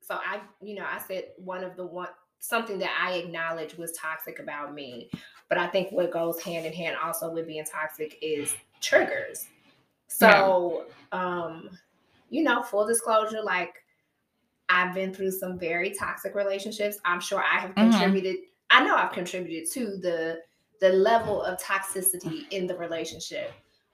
so 0.02 0.16
I, 0.16 0.42
you 0.62 0.76
know, 0.76 0.86
I 0.86 1.00
said 1.08 1.26
one 1.38 1.64
of 1.64 1.76
the 1.76 1.86
one 1.86 2.10
something 2.40 2.80
that 2.80 2.92
I 3.00 3.14
acknowledge 3.18 3.78
was 3.78 3.92
toxic 3.94 4.40
about 4.40 4.74
me, 4.74 5.10
but 5.50 5.58
I 5.58 5.68
think 5.68 5.92
what 5.92 6.12
goes 6.12 6.42
hand 6.42 6.66
in 6.66 6.74
hand 6.74 6.98
also 7.04 7.32
with 7.32 7.48
being 7.48 7.66
toxic 7.66 8.18
is 8.22 8.56
triggers. 8.82 9.48
So, 10.08 10.86
um, 11.12 11.70
you 12.30 12.44
know, 12.44 12.64
full 12.64 12.86
disclosure, 12.88 13.42
like 13.42 13.84
I've 14.70 14.94
been 14.94 15.14
through 15.14 15.32
some 15.32 15.58
very 15.58 15.92
toxic 15.92 16.36
relationships. 16.36 17.00
I'm 17.04 17.20
sure 17.20 17.44
I 17.44 17.60
have 17.60 17.72
Mhm. 17.72 17.92
contributed. 17.92 18.38
I 18.70 18.84
know 18.84 18.96
I've 18.96 19.12
contributed 19.12 19.70
to 19.72 19.98
the 19.98 20.44
the 20.80 20.90
level 20.94 21.42
of 21.44 21.60
toxicity 21.60 22.50
in 22.52 22.66
the 22.66 22.78
relationship. 22.78 23.52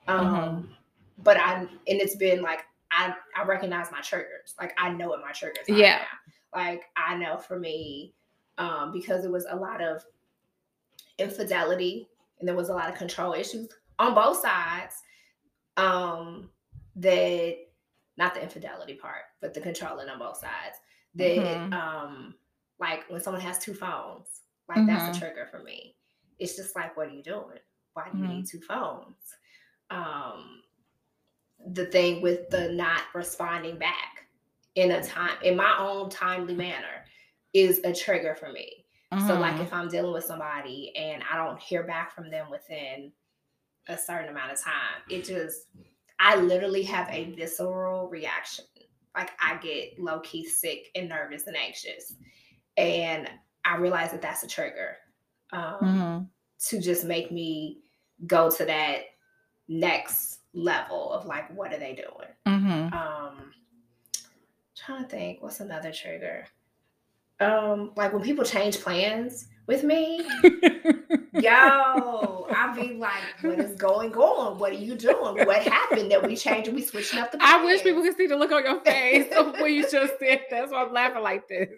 Um, 0.08 0.78
but 1.20 1.38
I 1.38 1.62
and 1.62 1.70
it's 1.88 2.16
been 2.16 2.44
like 2.44 2.64
I 2.92 3.16
I 3.36 3.44
recognize 3.44 3.92
my 3.92 4.02
triggers. 4.02 4.54
Like 4.60 4.74
I 4.78 4.92
know 4.92 5.10
what 5.10 5.22
my 5.22 5.32
triggers 5.32 5.68
are. 5.68 5.74
Yeah. 5.74 5.98
now. 5.98 6.60
Like 6.60 6.84
I 6.96 7.16
know 7.16 7.38
for 7.38 7.58
me, 7.58 8.14
um, 8.58 8.92
because 8.92 9.26
it 9.26 9.32
was 9.32 9.46
a 9.50 9.56
lot 9.56 9.82
of 9.82 10.04
infidelity 11.18 12.08
and 12.40 12.48
there 12.48 12.56
was 12.56 12.70
a 12.70 12.74
lot 12.74 12.90
of 12.90 12.96
control 12.96 13.34
issues 13.34 13.70
on 14.00 14.14
both 14.14 14.38
sides. 14.40 15.02
Um, 15.78 16.50
that 16.98 17.58
not 18.18 18.34
the 18.34 18.42
infidelity 18.42 18.94
part, 18.96 19.24
but 19.42 19.54
the 19.54 19.60
controlling 19.60 20.08
on 20.10 20.20
both 20.20 20.38
sides. 20.38 20.78
That 21.16 21.38
Mhm. 21.38 21.74
um 21.74 22.36
like 22.80 23.10
when 23.10 23.22
someone 23.22 23.42
has 23.42 23.60
two 23.60 23.74
phones, 23.74 24.42
like 24.68 24.86
that's 24.88 25.06
Mhm. 25.10 25.16
a 25.16 25.20
trigger 25.20 25.46
for 25.48 25.60
me. 25.64 25.98
It's 26.40 26.56
just 26.56 26.76
like, 26.76 26.96
what 26.98 27.08
are 27.08 27.12
you 27.12 27.24
doing? 27.24 27.60
Why 27.94 28.10
do 28.10 28.18
you 28.18 28.28
need 28.28 28.48
two 28.48 28.62
phones? 28.62 29.36
Um 29.90 30.64
the 31.68 31.86
thing 31.88 32.22
with 32.22 32.50
the 32.50 32.70
not 32.72 33.04
responding 33.14 33.78
back 33.78 34.28
in 34.76 34.92
a 34.92 35.02
time 35.04 35.38
in 35.42 35.56
my 35.56 35.78
own 35.78 36.10
timely 36.10 36.54
manner 36.54 37.05
is 37.56 37.80
a 37.86 37.94
trigger 37.94 38.36
for 38.36 38.52
me. 38.52 38.86
So 39.28 39.40
like 39.40 39.56
Mhm. 39.56 39.62
if 39.62 39.72
I'm 39.74 39.88
dealing 39.88 40.12
with 40.12 40.26
somebody 40.26 40.94
and 40.98 41.24
I 41.24 41.38
don't 41.38 41.58
hear 41.60 41.84
back 41.84 42.12
from 42.14 42.30
them 42.30 42.50
within 42.52 43.14
a 43.88 43.98
certain 43.98 44.28
amount 44.30 44.52
of 44.52 44.60
time, 44.62 45.02
it 45.10 45.24
just 45.24 45.68
I 46.20 46.36
literally 46.36 46.84
have 46.84 47.08
a 47.10 47.32
visceral 47.32 48.10
reaction. 48.10 48.66
Like 49.16 49.32
I 49.40 49.56
get 49.58 49.98
low 49.98 50.20
key 50.20 50.46
sick 50.46 50.90
and 50.96 51.08
nervous 51.08 51.48
and 51.48 51.56
anxious, 51.56 52.16
and 52.76 53.30
I 53.64 53.78
realize 53.78 54.12
that 54.12 54.22
that's 54.22 54.44
a 54.44 54.48
trigger 54.48 54.98
um, 55.52 55.80
Mhm. 55.82 56.30
to 56.68 56.82
just 56.82 57.06
make 57.06 57.32
me 57.32 57.84
go 58.28 58.50
to 58.50 58.66
that 58.66 59.06
next 59.70 60.42
level 60.54 61.12
of 61.14 61.26
like, 61.26 61.50
what 61.52 61.72
are 61.74 61.80
they 61.80 61.96
doing? 61.96 62.34
Mhm. 62.46 62.92
um 62.94 63.54
trying 64.76 65.04
to 65.04 65.10
think 65.10 65.42
what's 65.42 65.62
another 65.62 65.92
trigger 65.94 66.46
um 67.40 67.92
like 67.96 68.14
when 68.14 68.22
people 68.22 68.44
change 68.46 68.80
plans 68.80 69.48
with 69.68 69.84
me 69.84 70.26
yo 71.34 72.48
i'll 72.56 72.76
be 72.76 72.94
like 72.94 73.22
what 73.42 73.60
is 73.60 73.76
going 73.76 74.14
on 74.16 74.58
what 74.58 74.72
are 74.72 74.76
you 74.76 74.96
doing 74.96 75.46
what 75.46 75.62
happened 75.64 76.12
that 76.12 76.22
we 76.26 76.36
changed 76.36 76.72
we 76.72 76.82
switching 76.82 77.20
up 77.20 77.32
the 77.32 77.38
I 77.42 77.64
wish 77.64 77.84
people 77.84 78.02
could 78.04 78.16
see 78.16 78.28
the 78.28 78.36
look 78.38 78.52
on 78.52 78.64
your 78.64 78.80
face 78.82 79.28
when 79.60 79.74
you 79.74 79.82
just 79.90 80.14
said. 80.20 80.42
That's 80.50 80.72
why 80.72 80.84
I'm 80.84 80.94
laughing 80.94 81.24
like 81.24 81.48
this. 81.48 81.70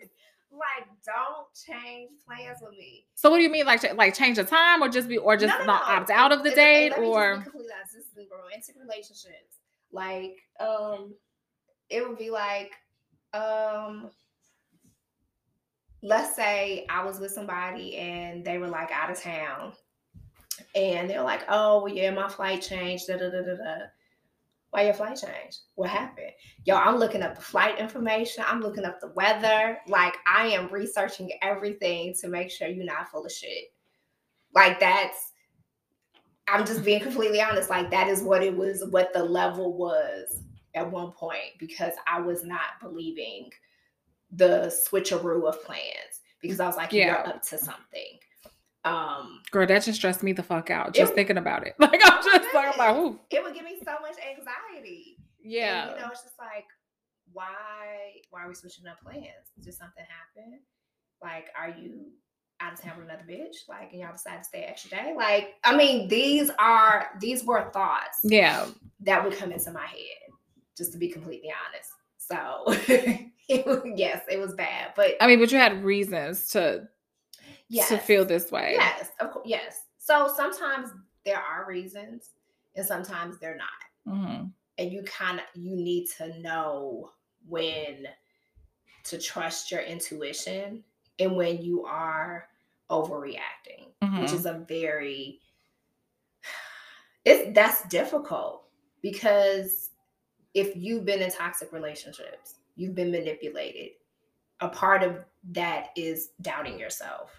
like 0.51 0.87
don't 1.05 1.47
change 1.65 2.11
plans 2.25 2.57
with 2.61 2.71
me 2.71 3.05
So 3.15 3.29
what 3.31 3.37
do 3.37 3.43
you 3.43 3.49
mean, 3.49 3.65
like, 3.65 3.81
like 3.95 4.13
change 4.13 4.37
the 4.37 4.43
time, 4.43 4.83
or 4.83 4.89
just 4.89 5.07
be, 5.07 5.17
or 5.17 5.37
just 5.37 5.53
No, 5.53 5.59
no, 5.59 5.65
not 5.65 5.87
no. 5.87 5.95
opt 5.95 6.09
out 6.09 6.31
of 6.31 6.43
the 6.43 6.51
date, 6.51 6.91
let 6.91 6.99
me 6.99 7.05
just 7.07 7.11
be 7.11 7.17
or 7.17 7.37
this 7.37 7.95
is 7.95 8.27
romantic 8.31 8.75
relationships. 8.79 9.59
Like, 9.91 10.35
um, 10.59 11.13
it 11.89 12.07
would 12.07 12.17
be 12.17 12.29
like, 12.29 12.71
um, 13.33 14.09
let's 16.07 16.35
say 16.35 16.85
I 16.89 17.03
was 17.03 17.19
with 17.19 17.31
somebody 17.31 17.97
and 17.97 18.43
they 18.43 18.57
were 18.57 18.67
like 18.67 18.91
out 18.91 19.11
of 19.11 19.19
town, 19.19 19.73
and 20.73 21.09
they're 21.09 21.21
like, 21.21 21.43
"Oh, 21.49 21.85
yeah, 21.87 22.11
my 22.11 22.29
flight 22.29 22.61
changed." 22.61 23.07
Da 23.07 23.17
da 23.17 23.29
da 23.29 23.41
da. 23.41 23.75
Why 24.71 24.83
your 24.83 24.93
flight 24.93 25.17
changed? 25.17 25.59
What 25.75 25.89
happened? 25.89 26.31
Yo, 26.65 26.75
I'm 26.75 26.97
looking 26.97 27.23
up 27.23 27.35
the 27.35 27.41
flight 27.41 27.79
information. 27.79 28.43
I'm 28.47 28.61
looking 28.61 28.83
up 28.85 28.99
the 28.99 29.13
weather. 29.15 29.79
Like, 29.87 30.15
I 30.27 30.47
am 30.47 30.67
researching 30.69 31.31
everything 31.41 32.13
to 32.19 32.27
make 32.27 32.51
sure 32.51 32.67
you're 32.67 32.85
not 32.85 33.09
full 33.09 33.25
of 33.25 33.31
shit. 33.31 33.71
Like, 34.53 34.79
that's 34.79 35.31
I'm 36.47 36.65
just 36.65 36.85
being 36.85 37.01
completely 37.01 37.41
honest. 37.41 37.69
Like 37.69 37.91
that 37.91 38.07
is 38.07 38.23
what 38.23 38.41
it 38.41 38.55
was, 38.55 38.83
what 38.89 39.11
the 39.13 39.23
level 39.23 39.73
was 39.73 40.43
at 40.75 40.89
one 40.89 41.11
point, 41.11 41.57
because 41.59 41.93
I 42.07 42.21
was 42.21 42.43
not 42.43 42.79
believing 42.81 43.49
the 44.31 44.73
switcheroo 44.89 45.47
of 45.47 45.63
plans 45.63 46.21
because 46.41 46.59
I 46.59 46.67
was 46.67 46.75
like, 46.77 46.91
Yeah. 46.93 47.07
you're 47.07 47.27
up 47.27 47.41
to 47.43 47.57
something. 47.57 48.19
Um, 48.85 49.41
girl, 49.51 49.67
that 49.67 49.83
just 49.83 49.97
stressed 49.99 50.23
me 50.23 50.31
the 50.33 50.43
fuck 50.43 50.69
out 50.69 50.93
just 50.93 51.11
It- 51.11 51.15
thinking 51.15 51.37
about 51.37 51.65
it. 51.67 51.75
Like 51.79 51.99
I'm 52.05 52.23
just 52.23 52.53
like, 52.53 52.71
I'm 52.73 52.77
like, 52.77 52.95
ooh, 52.95 53.19
it 53.29 53.43
would 53.43 53.53
give 53.53 53.63
me 53.65 53.77
so 53.83 53.93
much 54.01 54.15
anxiety. 54.29 55.17
yeah. 55.41 55.87
And, 55.89 55.91
you 55.91 56.01
know, 56.05 56.11
it's 56.11 56.23
just 56.23 56.39
like, 56.39 56.65
why 57.33 58.21
why 58.29 58.43
are 58.43 58.47
we 58.47 58.55
switching 58.55 58.87
up 58.87 58.99
plans? 59.01 59.25
Did 59.61 59.73
something 59.73 60.03
happen? 60.07 60.59
Like, 61.21 61.47
are 61.59 61.69
you 61.69 62.11
out 62.61 62.73
of 62.73 62.81
town 62.81 62.93
with 62.97 63.07
another 63.09 63.25
bitch? 63.29 63.67
Like, 63.67 63.91
and 63.91 64.01
y'all 64.01 64.11
decide 64.13 64.37
to 64.37 64.43
stay 64.43 64.59
extra 64.63 64.91
day? 64.91 65.13
Like, 65.17 65.55
I 65.63 65.75
mean, 65.75 66.07
these 66.07 66.49
are 66.59 67.07
these 67.19 67.43
were 67.43 67.69
thoughts. 67.71 68.19
yeah. 68.23 68.67
that 69.01 69.23
would 69.23 69.35
come 69.37 69.51
into 69.51 69.71
my 69.71 69.85
head, 69.85 70.31
just 70.77 70.91
to 70.93 70.97
be 70.97 71.09
completely 71.09 71.51
honest. 71.67 71.91
So, 72.17 73.25
it 73.47 73.65
was- 73.65 73.81
yes, 73.95 74.23
it 74.29 74.39
was 74.39 74.53
bad, 74.53 74.93
but 74.95 75.15
I 75.21 75.27
mean, 75.27 75.39
but 75.39 75.51
you 75.51 75.57
had 75.57 75.83
reasons 75.83 76.49
to 76.49 76.87
yes, 77.69 77.89
to 77.89 77.97
feel 77.97 78.25
this 78.25 78.51
way. 78.51 78.73
Yes, 78.77 79.09
of 79.19 79.31
course, 79.31 79.47
yes. 79.47 79.81
So 79.97 80.31
sometimes 80.35 80.89
there 81.25 81.37
are 81.39 81.65
reasons, 81.67 82.29
and 82.75 82.85
sometimes 82.85 83.39
they're 83.39 83.57
not, 83.57 84.13
Mhm. 84.15 84.51
and 84.77 84.91
you 84.91 85.03
kind 85.03 85.39
of 85.39 85.45
you 85.55 85.75
need 85.75 86.07
to 86.17 86.39
know 86.39 87.11
when 87.47 88.07
to 89.05 89.17
trust 89.17 89.71
your 89.71 89.81
intuition 89.81 90.83
and 91.19 91.35
when 91.35 91.61
you 91.61 91.85
are 91.85 92.47
overreacting, 92.89 93.87
which 94.01 94.31
Mhm. 94.31 94.33
is 94.33 94.45
a 94.45 94.53
very 94.67 95.39
it's 97.25 97.53
that's 97.53 97.83
difficult 97.89 98.65
because 99.01 99.89
if 100.53 100.75
you've 100.75 101.05
been 101.05 101.21
in 101.21 101.31
toxic 101.31 101.71
relationships, 101.73 102.56
you've 102.77 102.95
been 102.95 103.11
manipulated. 103.11 103.91
A 104.61 104.69
part 104.69 105.03
of 105.03 105.17
that 105.51 105.89
is 105.97 106.29
doubting 106.41 106.79
yourself. 106.79 107.31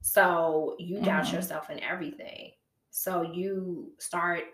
So 0.00 0.76
you 0.78 1.00
doubt 1.02 1.26
Mhm. 1.26 1.32
yourself 1.34 1.68
in 1.70 1.80
everything. 1.80 2.52
So 2.90 3.22
you 3.22 3.92
start 3.98 4.44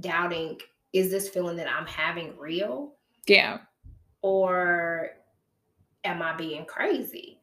doubting 0.00 0.60
is 0.92 1.10
this 1.10 1.28
feeling 1.28 1.56
that 1.56 1.68
I'm 1.68 1.86
having 1.86 2.36
real 2.38 2.94
Yeah. 3.26 3.58
or 4.22 5.10
am 6.04 6.22
I 6.22 6.34
being 6.36 6.64
crazy? 6.66 7.40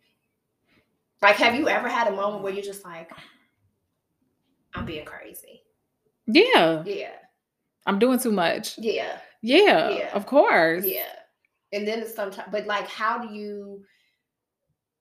Like, 1.21 1.35
have 1.35 1.55
you 1.55 1.67
ever 1.67 1.89
had 1.89 2.07
a 2.07 2.11
moment 2.15 2.43
where 2.43 2.53
you're 2.53 2.63
just 2.63 2.85
like, 2.85 3.11
I'm 4.73 4.85
being 4.85 5.03
crazy? 5.05 5.63
Yeah. 6.27 6.83
Yeah, 6.85 7.17
I'm 7.85 7.99
doing 7.99 8.19
too 8.19 8.31
much. 8.31 8.77
yeah. 8.77 9.19
Yeah. 9.41 9.89
Yeah. 9.89 10.11
Of 10.13 10.25
course. 10.27 10.85
Yeah. 10.85 11.13
And 11.73 11.87
then 11.87 11.99
it's 11.99 12.15
sometimes, 12.15 12.49
but 12.51 12.65
like, 12.65 12.87
how 12.87 13.17
do 13.19 13.33
you, 13.33 13.83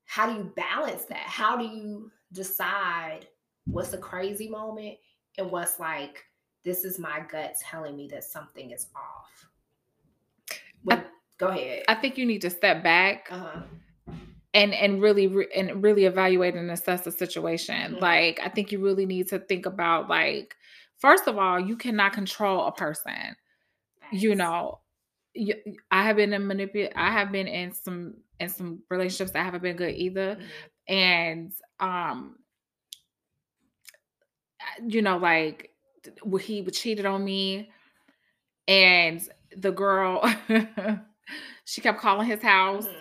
how 0.04 0.28
do 0.30 0.36
you 0.36 0.52
balance 0.56 1.04
that? 1.06 1.18
How 1.18 1.56
do 1.56 1.64
you 1.64 2.10
decide 2.32 3.26
what's 3.66 3.92
a 3.92 3.98
crazy 3.98 4.48
moment 4.48 4.96
and 5.38 5.50
what's 5.50 5.78
like 5.80 6.24
this 6.64 6.84
is 6.84 6.98
my 6.98 7.20
gut 7.30 7.54
telling 7.62 7.96
me 7.96 8.08
that 8.08 8.24
something 8.24 8.70
is 8.70 8.88
off. 8.94 9.48
Well, 10.84 11.02
go 11.38 11.48
ahead. 11.48 11.84
I 11.88 11.94
think 11.94 12.18
you 12.18 12.26
need 12.26 12.42
to 12.42 12.50
step 12.50 12.82
back 12.82 13.28
Uh-huh. 13.30 13.62
and 14.52 14.74
and 14.74 15.00
really 15.00 15.26
re- 15.26 15.48
and 15.54 15.82
really 15.82 16.04
evaluate 16.04 16.54
and 16.54 16.70
assess 16.70 17.02
the 17.04 17.12
situation. 17.12 17.94
Mhm. 17.94 18.00
Like 18.00 18.40
I 18.42 18.48
think 18.48 18.72
you 18.72 18.78
really 18.80 19.06
need 19.06 19.28
to 19.28 19.38
think 19.38 19.66
about 19.66 20.08
like 20.08 20.56
first 20.98 21.26
of 21.26 21.38
all, 21.38 21.58
you 21.58 21.76
cannot 21.76 22.12
control 22.12 22.66
a 22.66 22.72
person. 22.72 23.36
You 24.12 24.34
know, 24.34 24.80
you, 25.34 25.54
I 25.90 26.04
have 26.04 26.16
been 26.16 26.32
in 26.32 26.46
manipulate. 26.46 26.92
I 26.96 27.10
have 27.10 27.32
been 27.32 27.46
in 27.48 27.72
some 27.72 28.14
in 28.38 28.48
some 28.48 28.82
relationships 28.90 29.32
that 29.32 29.44
haven't 29.44 29.62
been 29.62 29.76
good 29.76 29.94
either, 29.94 30.36
Mhm. 30.36 30.48
and 30.88 31.52
um, 31.78 32.36
you 34.86 35.02
know, 35.02 35.16
like 35.18 35.70
he 36.40 36.64
cheated 36.66 37.06
on 37.06 37.24
me, 37.24 37.70
and 38.68 39.20
the 39.56 39.72
girl, 39.72 40.22
she 41.64 41.80
kept 41.80 42.00
calling 42.00 42.26
his 42.26 42.42
house. 42.42 42.86
Mhm. 42.86 42.96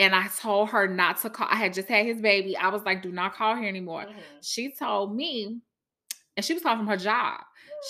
And 0.00 0.14
I 0.14 0.28
told 0.28 0.70
her 0.70 0.88
not 0.88 1.20
to 1.22 1.30
call. 1.30 1.46
I 1.50 1.56
had 1.56 1.72
just 1.74 1.88
had 1.88 2.06
his 2.06 2.20
baby. 2.20 2.56
I 2.56 2.68
was 2.70 2.82
like, 2.82 3.02
do 3.02 3.12
not 3.12 3.34
call 3.34 3.56
here 3.56 3.68
anymore. 3.68 4.06
Mhm. 4.06 4.22
She 4.42 4.72
told 4.74 5.14
me, 5.14 5.60
and 6.36 6.44
she 6.44 6.54
was 6.54 6.62
calling 6.62 6.78
from 6.78 6.86
her 6.88 6.96
job. 6.96 7.40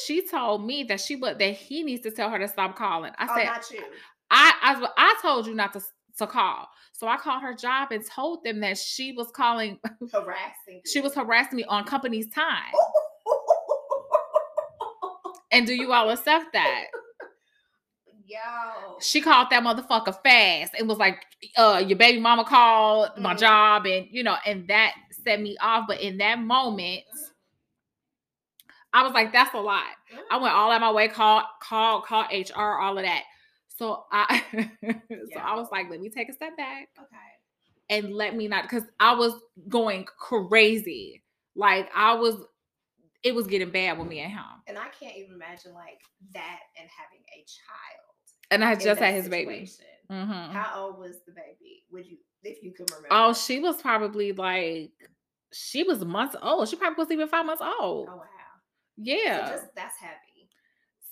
She 0.06 0.26
told 0.26 0.64
me 0.66 0.82
that 0.84 1.00
she 1.00 1.16
would 1.16 1.38
that 1.38 1.54
he 1.54 1.82
needs 1.82 2.02
to 2.02 2.10
tell 2.10 2.30
her 2.30 2.38
to 2.38 2.48
stop 2.48 2.76
calling. 2.76 3.12
I 3.18 3.26
Oh, 3.30 3.34
said, 3.36 3.44
not 3.46 3.70
you. 3.70 3.84
I, 4.30 4.52
I 4.62 4.88
I 4.96 5.14
told 5.22 5.46
you 5.46 5.54
not 5.54 5.72
to 5.74 5.82
to 6.18 6.26
call. 6.26 6.68
So 6.92 7.08
I 7.08 7.16
called 7.16 7.42
her 7.42 7.54
job 7.54 7.90
and 7.92 8.04
told 8.06 8.44
them 8.44 8.60
that 8.60 8.78
she 8.78 9.12
was 9.12 9.30
calling. 9.32 9.78
Harassing. 10.12 10.80
She 10.86 11.00
was 11.00 11.14
harassing 11.14 11.56
me 11.56 11.64
on 11.64 11.84
company's 11.84 12.28
time. 12.28 12.72
And 15.52 15.66
do 15.68 15.74
you 15.74 15.92
all 15.92 16.10
accept 16.10 16.52
that? 16.52 16.86
Yo. 18.26 18.98
She 19.00 19.20
called 19.20 19.48
that 19.50 19.62
motherfucker 19.62 20.16
fast 20.24 20.72
and 20.78 20.88
was 20.88 20.98
like, 20.98 21.24
uh, 21.56 21.82
your 21.86 21.96
baby 21.98 22.18
mama 22.20 22.44
called 22.44 23.10
my 23.18 23.34
Mhm. 23.34 23.38
job, 23.38 23.86
and 23.86 24.06
you 24.10 24.22
know, 24.24 24.36
and 24.46 24.66
that 24.68 24.94
set 25.10 25.40
me 25.40 25.56
off. 25.60 25.84
But 25.86 26.00
in 26.00 26.18
that 26.18 26.40
moment, 26.40 27.02
I 28.94 29.02
was 29.02 29.12
like, 29.12 29.32
that's 29.32 29.54
a 29.54 29.58
lot. 29.60 29.84
I 30.30 30.38
went 30.38 30.54
all 30.54 30.70
out 30.70 30.80
my 30.80 30.92
way, 30.92 31.08
call, 31.08 31.42
call, 31.62 32.02
call 32.02 32.26
HR, 32.30 32.80
all 32.80 32.96
of 32.98 33.04
that. 33.04 33.24
So 33.76 34.04
I 34.12 34.42
so 34.82 35.40
I 35.40 35.56
was 35.56 35.68
like, 35.72 35.90
let 35.90 36.00
me 36.00 36.08
take 36.10 36.28
a 36.30 36.32
step 36.32 36.56
back 36.56 36.88
Okay. 36.98 37.16
and 37.90 38.14
let 38.14 38.34
me 38.36 38.48
not 38.48 38.64
because 38.64 38.84
I 39.00 39.14
was 39.14 39.34
going 39.68 40.06
crazy. 40.18 41.22
Like 41.56 41.88
I 41.94 42.14
was 42.14 42.36
it 43.22 43.34
was 43.34 43.46
getting 43.46 43.70
bad 43.70 43.98
with 43.98 44.08
me 44.08 44.20
at 44.20 44.30
home. 44.30 44.62
And 44.68 44.78
I 44.78 44.88
can't 44.98 45.16
even 45.16 45.34
imagine 45.34 45.74
like 45.74 46.00
that 46.34 46.60
and 46.78 46.88
having 46.90 47.24
a 47.34 47.44
child. 47.46 48.14
And 48.50 48.64
I 48.64 48.74
just 48.74 49.00
had 49.00 49.14
his 49.14 49.28
baby. 49.28 49.66
situation. 49.66 49.86
Mhm. 50.10 50.52
How 50.52 50.82
old 50.84 50.98
was 50.98 51.16
the 51.26 51.32
baby? 51.32 51.84
Would 51.92 52.06
you, 52.06 52.18
if 52.42 52.62
you 52.62 52.72
can 52.72 52.86
remember? 52.86 53.08
Oh, 53.10 53.32
she 53.32 53.60
was 53.60 53.80
probably 53.80 54.32
like 54.32 54.92
she 55.52 55.82
was 55.82 56.04
months 56.04 56.36
old. 56.42 56.68
She 56.68 56.76
probably 56.76 57.02
was 57.02 57.10
even 57.10 57.28
five 57.28 57.46
months 57.46 57.62
old. 57.62 58.08
Oh 58.10 58.16
wow. 58.16 58.24
Yeah. 58.96 59.46
So 59.46 59.52
just 59.54 59.74
that's 59.74 59.96
heavy. 59.98 60.48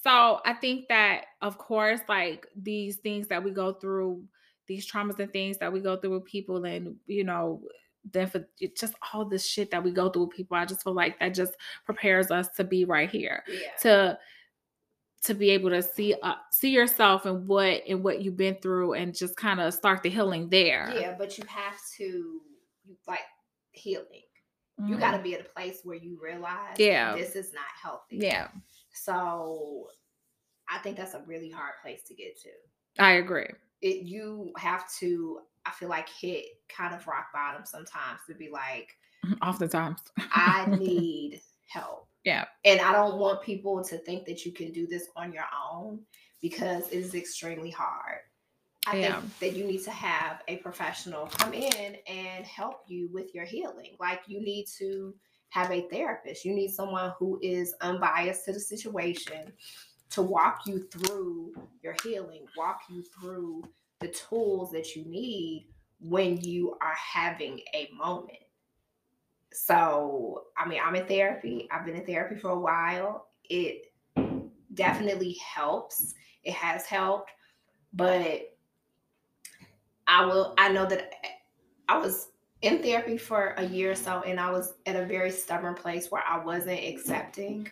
So 0.02 0.40
I 0.44 0.54
think 0.54 0.88
that, 0.88 1.26
of 1.42 1.58
course, 1.58 2.00
like 2.08 2.46
these 2.56 2.96
things 2.96 3.28
that 3.28 3.42
we 3.44 3.52
go 3.52 3.72
through, 3.74 4.24
these 4.66 4.90
traumas 4.90 5.18
and 5.20 5.32
things 5.32 5.58
that 5.58 5.72
we 5.72 5.80
go 5.80 5.96
through 5.96 6.14
with 6.14 6.24
people, 6.24 6.64
and 6.64 6.96
you 7.06 7.22
know, 7.24 7.62
then 8.12 8.28
for 8.28 8.44
just 8.76 8.94
all 9.12 9.24
this 9.24 9.46
shit 9.46 9.70
that 9.70 9.84
we 9.84 9.92
go 9.92 10.08
through 10.10 10.24
with 10.26 10.36
people, 10.36 10.56
I 10.56 10.64
just 10.64 10.82
feel 10.82 10.94
like 10.94 11.18
that 11.20 11.34
just 11.34 11.52
prepares 11.84 12.30
us 12.32 12.48
to 12.56 12.64
be 12.64 12.84
right 12.84 13.08
here, 13.10 13.44
Yeah. 13.48 13.76
to 13.82 14.18
to 15.24 15.34
be 15.34 15.50
able 15.50 15.70
to 15.70 15.80
see 15.82 16.16
uh, 16.20 16.34
see 16.50 16.70
yourself 16.70 17.26
and 17.26 17.46
what 17.46 17.82
and 17.88 18.02
what 18.02 18.22
you've 18.22 18.36
been 18.36 18.56
through, 18.60 18.94
and 18.94 19.14
just 19.14 19.36
kind 19.36 19.60
of 19.60 19.72
start 19.72 20.02
the 20.02 20.10
healing 20.10 20.48
there. 20.48 20.92
Yeah, 20.98 21.14
but 21.16 21.38
you 21.38 21.44
have 21.46 21.78
to 21.98 22.40
like 23.06 23.20
healing. 23.70 24.22
You 24.78 24.96
Mhm. 24.96 25.00
got 25.00 25.16
to 25.16 25.22
be 25.22 25.34
at 25.34 25.40
a 25.42 25.44
place 25.50 25.80
where 25.84 25.96
you 25.96 26.18
realize 26.20 26.78
Yeah. 26.78 27.14
this 27.16 27.36
is 27.36 27.52
not 27.52 27.64
healthy. 27.80 28.16
Yeah, 28.18 28.48
So 28.92 29.88
I 30.68 30.78
think 30.78 30.96
that's 30.96 31.14
a 31.14 31.22
really 31.22 31.50
hard 31.50 31.74
place 31.82 32.02
to 32.04 32.14
get 32.14 32.38
to. 32.42 32.50
I 32.98 33.12
agree. 33.14 33.48
It 33.80 34.02
you 34.04 34.52
have 34.58 34.90
to 35.00 35.40
I 35.64 35.70
feel 35.70 35.88
like 35.88 36.08
hit 36.08 36.44
kind 36.68 36.92
of 36.94 37.06
rock 37.06 37.26
bottom 37.32 37.64
sometimes 37.64 38.20
to 38.26 38.34
be 38.34 38.48
like 38.50 38.90
Oftentimes, 39.42 40.00
I 40.18 40.66
need 40.80 41.40
help. 41.68 42.08
Yeah. 42.24 42.46
And 42.64 42.80
I 42.80 42.92
don't 42.92 43.18
want 43.18 43.42
people 43.42 43.82
to 43.84 43.98
think 43.98 44.26
that 44.26 44.44
you 44.44 44.52
can 44.52 44.72
do 44.72 44.86
this 44.88 45.06
on 45.16 45.32
your 45.32 45.46
own 45.70 46.04
because 46.40 46.88
it 46.88 46.98
is 46.98 47.14
extremely 47.14 47.70
hard. 47.70 48.18
I 48.86 48.96
Yeah. 48.96 49.20
think 49.20 49.38
that 49.38 49.52
you 49.56 49.64
need 49.64 49.82
to 49.84 49.90
have 49.90 50.42
a 50.48 50.56
professional 50.56 51.26
come 51.26 51.54
in 51.54 51.96
and 52.06 52.44
help 52.44 52.82
you 52.88 53.08
with 53.12 53.34
your 53.34 53.44
healing. 53.44 53.96
Like 54.00 54.22
you 54.26 54.40
need 54.40 54.66
to 54.78 55.14
have 55.50 55.70
a 55.70 55.88
therapist. 55.88 56.44
You 56.44 56.54
need 56.54 56.72
someone 56.72 57.12
who 57.18 57.38
is 57.42 57.74
unbiased 57.80 58.44
to 58.46 58.52
the 58.52 58.60
situation 58.60 59.52
to 60.10 60.22
walk 60.22 60.66
you 60.66 60.88
through 60.88 61.54
your 61.82 61.94
healing, 62.02 62.46
walk 62.56 62.82
you 62.90 63.02
through 63.02 63.62
the 64.00 64.08
tools 64.08 64.72
that 64.72 64.96
you 64.96 65.04
need 65.04 65.68
when 66.00 66.40
you 66.40 66.76
are 66.80 66.94
having 66.94 67.60
a 67.74 67.88
moment. 67.96 68.38
So, 69.52 70.44
I 70.56 70.66
mean, 70.68 70.80
I'm 70.84 70.96
in 70.96 71.06
therapy. 71.06 71.68
I've 71.70 71.84
been 71.84 71.96
in 71.96 72.06
therapy 72.06 72.36
for 72.36 72.50
a 72.50 72.58
while. 72.58 73.28
It 73.44 73.92
definitely 74.74 75.34
helps. 75.34 76.14
It 76.42 76.54
has 76.54 76.86
helped, 76.86 77.30
but 77.92 78.51
I 80.06 80.24
will, 80.26 80.54
I 80.58 80.68
know 80.70 80.86
that 80.86 81.12
I 81.88 81.98
was 81.98 82.28
in 82.62 82.82
therapy 82.82 83.16
for 83.16 83.54
a 83.56 83.64
year 83.64 83.92
or 83.92 83.94
so, 83.94 84.22
and 84.22 84.38
I 84.38 84.50
was 84.50 84.74
at 84.86 84.96
a 84.96 85.04
very 85.04 85.30
stubborn 85.30 85.74
place 85.74 86.10
where 86.10 86.22
I 86.26 86.38
wasn't 86.44 86.80
accepting 86.80 87.68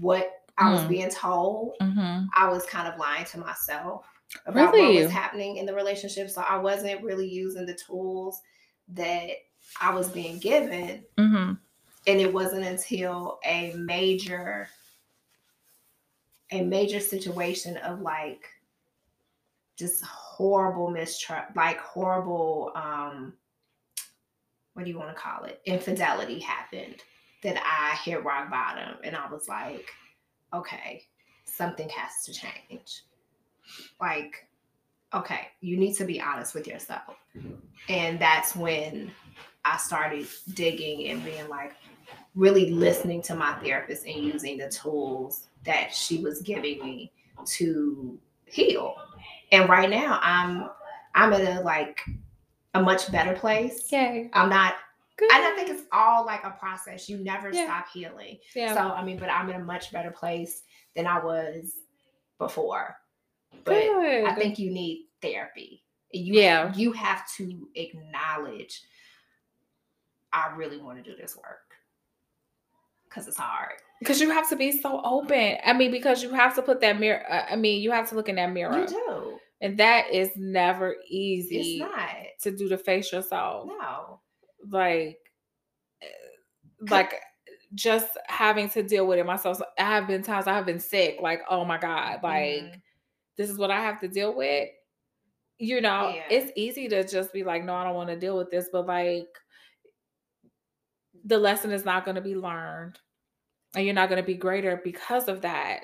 what 0.00 0.42
I 0.58 0.72
was 0.72 0.80
Mm. 0.82 0.88
being 0.88 1.10
told. 1.10 1.76
Mhm. 1.80 2.28
I 2.34 2.48
was 2.48 2.64
kind 2.66 2.86
of 2.88 2.98
lying 2.98 3.24
to 3.26 3.38
myself 3.38 4.06
about 4.46 4.72
what 4.72 4.94
was 4.94 5.10
happening 5.10 5.56
in 5.56 5.66
the 5.66 5.74
relationship. 5.74 6.30
So 6.30 6.42
I 6.42 6.56
wasn't 6.58 7.02
really 7.02 7.28
using 7.28 7.66
the 7.66 7.74
tools 7.74 8.40
that 8.88 9.30
I 9.80 9.94
was 9.94 10.08
being 10.08 10.38
given. 10.38 11.04
Mhm. 11.16 11.58
And 12.06 12.20
it 12.20 12.32
wasn't 12.32 12.64
until 12.66 13.40
a 13.44 13.72
major, 13.74 14.68
a 16.52 16.62
major 16.62 17.00
situation 17.00 17.76
of 17.78 18.00
like 18.00 18.48
just 19.76 20.02
horrible 20.04 20.90
mistrust, 20.90 21.54
like 21.56 21.78
horrible, 21.80 22.72
um, 22.74 23.32
what 24.74 24.84
do 24.84 24.90
you 24.90 24.98
want 24.98 25.14
to 25.14 25.20
call 25.20 25.44
it? 25.44 25.60
Infidelity 25.64 26.40
happened 26.40 26.96
that 27.42 27.62
I 27.64 27.96
hit 27.96 28.24
rock 28.24 28.50
bottom 28.50 28.96
and 29.04 29.16
I 29.16 29.30
was 29.30 29.48
like, 29.48 29.88
okay, 30.52 31.02
something 31.44 31.88
has 31.88 32.24
to 32.24 32.32
change. 32.32 33.02
Like, 34.00 34.46
okay, 35.12 35.48
you 35.60 35.76
need 35.76 35.94
to 35.94 36.04
be 36.04 36.20
honest 36.20 36.54
with 36.54 36.66
yourself. 36.66 37.16
And 37.88 38.18
that's 38.18 38.56
when 38.56 39.10
I 39.64 39.76
started 39.76 40.26
digging 40.54 41.08
and 41.08 41.24
being 41.24 41.48
like, 41.48 41.74
really 42.34 42.70
listening 42.70 43.22
to 43.22 43.34
my 43.34 43.54
therapist 43.54 44.06
and 44.06 44.16
using 44.16 44.58
the 44.58 44.68
tools 44.68 45.46
that 45.64 45.94
she 45.94 46.18
was 46.18 46.42
giving 46.42 46.80
me 46.80 47.12
to 47.46 48.18
heal. 48.46 48.96
And 49.52 49.68
right 49.68 49.88
now 49.90 50.18
I'm 50.22 50.68
I'm 51.14 51.32
at 51.32 51.40
a 51.58 51.60
like 51.62 52.00
a 52.74 52.82
much 52.82 53.10
better 53.12 53.34
place. 53.34 53.90
Yay. 53.92 54.30
I'm 54.32 54.48
not 54.48 54.74
Good. 55.16 55.30
and 55.32 55.44
I 55.44 55.52
think 55.54 55.68
it's 55.70 55.84
all 55.92 56.26
like 56.26 56.42
a 56.44 56.50
process. 56.50 57.08
You 57.08 57.18
never 57.18 57.50
Yeah. 57.52 57.64
stop 57.66 57.86
healing. 57.92 58.38
yeah. 58.54 58.74
So 58.74 58.80
I 58.80 59.04
mean, 59.04 59.18
but 59.18 59.30
I'm 59.30 59.48
in 59.50 59.56
a 59.56 59.64
much 59.64 59.92
better 59.92 60.10
place 60.10 60.62
than 60.96 61.06
I 61.06 61.22
was 61.24 61.74
before. 62.38 62.96
But 63.64 63.74
Good. 63.80 64.24
I 64.24 64.34
think 64.34 64.58
you 64.58 64.70
need 64.72 65.06
therapy. 65.22 65.84
You, 66.10 66.34
Yeah. 66.34 66.72
you 66.74 66.92
have 66.92 67.22
to 67.36 67.68
acknowledge 67.76 68.82
I 70.32 70.52
really 70.56 70.78
want 70.78 71.02
to 71.02 71.08
do 71.08 71.16
this 71.16 71.36
work. 71.36 71.60
Cause 73.08 73.28
it's 73.28 73.36
hard. 73.36 73.74
Because 74.00 74.20
you 74.20 74.30
have 74.30 74.48
to 74.50 74.56
be 74.56 74.72
so 74.72 75.00
open. 75.04 75.56
I 75.64 75.72
mean, 75.72 75.90
because 75.90 76.22
you 76.22 76.30
have 76.32 76.54
to 76.56 76.62
put 76.62 76.80
that 76.80 76.98
mirror. 77.00 77.22
uh, 77.30 77.46
I 77.50 77.56
mean, 77.56 77.80
you 77.82 77.90
have 77.92 78.08
to 78.10 78.14
look 78.14 78.28
in 78.28 78.36
that 78.36 78.52
mirror, 78.52 78.80
You 78.80 78.86
do. 78.88 79.38
and 79.60 79.78
that 79.78 80.10
is 80.12 80.30
never 80.36 80.96
easy 81.08 81.80
It's 81.80 81.90
not. 81.90 82.08
to 82.42 82.56
do 82.56 82.68
to 82.68 82.76
face 82.78 83.12
yourself. 83.12 83.68
No. 83.68 84.20
Like, 84.68 85.18
eh, 86.02 86.06
like 86.90 87.14
just 87.74 88.08
having 88.26 88.68
to 88.70 88.82
deal 88.82 89.06
with 89.06 89.18
it 89.18 89.26
myself. 89.26 89.60
I 89.78 89.82
have 89.84 90.06
been 90.06 90.22
times 90.22 90.46
I 90.46 90.54
have 90.54 90.66
been 90.66 90.80
sick. 90.80 91.18
Like, 91.20 91.42
oh 91.48 91.64
my 91.64 91.78
god, 91.78 92.20
like 92.22 92.62
Mhm. 92.62 92.80
this 93.36 93.50
is 93.50 93.58
what 93.58 93.70
I 93.70 93.80
have 93.80 94.00
to 94.00 94.08
deal 94.08 94.34
with. 94.34 94.68
You 95.58 95.80
know, 95.80 96.08
Yeah. 96.08 96.24
it's 96.30 96.52
easy 96.56 96.88
to 96.88 97.04
just 97.06 97.32
be 97.32 97.42
like, 97.44 97.64
no, 97.64 97.74
I 97.74 97.84
don't 97.84 97.94
want 97.94 98.10
to 98.10 98.16
deal 98.18 98.36
with 98.36 98.50
this, 98.50 98.68
but 98.72 98.86
like 98.86 99.28
the 101.24 101.38
lesson 101.38 101.70
is 101.72 101.84
not 101.84 102.04
going 102.04 102.16
to 102.16 102.20
be 102.20 102.34
learned 102.36 102.98
And 103.74 103.84
you're 103.84 103.94
not 103.94 104.08
going 104.08 104.20
to 104.20 104.26
be 104.26 104.34
greater 104.34 104.80
because 104.84 105.28
of 105.28 105.40
that. 105.42 105.80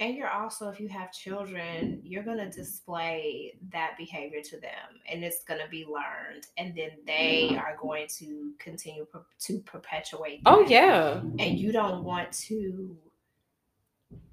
And 0.00 0.14
you're 0.14 0.30
also, 0.30 0.68
if 0.68 0.78
you 0.78 0.86
have 0.88 1.12
children, 1.12 2.00
you're 2.04 2.22
going 2.22 2.38
to 2.38 2.50
display 2.50 3.54
that 3.72 3.96
behavior 3.98 4.40
to 4.42 4.60
them 4.60 5.00
and 5.10 5.24
it's 5.24 5.42
going 5.42 5.60
to 5.60 5.68
be 5.68 5.84
learned. 5.84 6.46
And 6.56 6.72
then 6.76 6.90
they 7.04 7.56
are 7.56 7.76
going 7.80 8.06
to 8.18 8.52
continue 8.60 9.06
per- 9.06 9.26
to 9.40 9.58
perpetuate. 9.60 10.42
Oh, 10.46 10.64
yeah. 10.68 11.20
And 11.40 11.58
you 11.58 11.72
don't 11.72 12.04
want 12.04 12.30
to, 12.32 12.96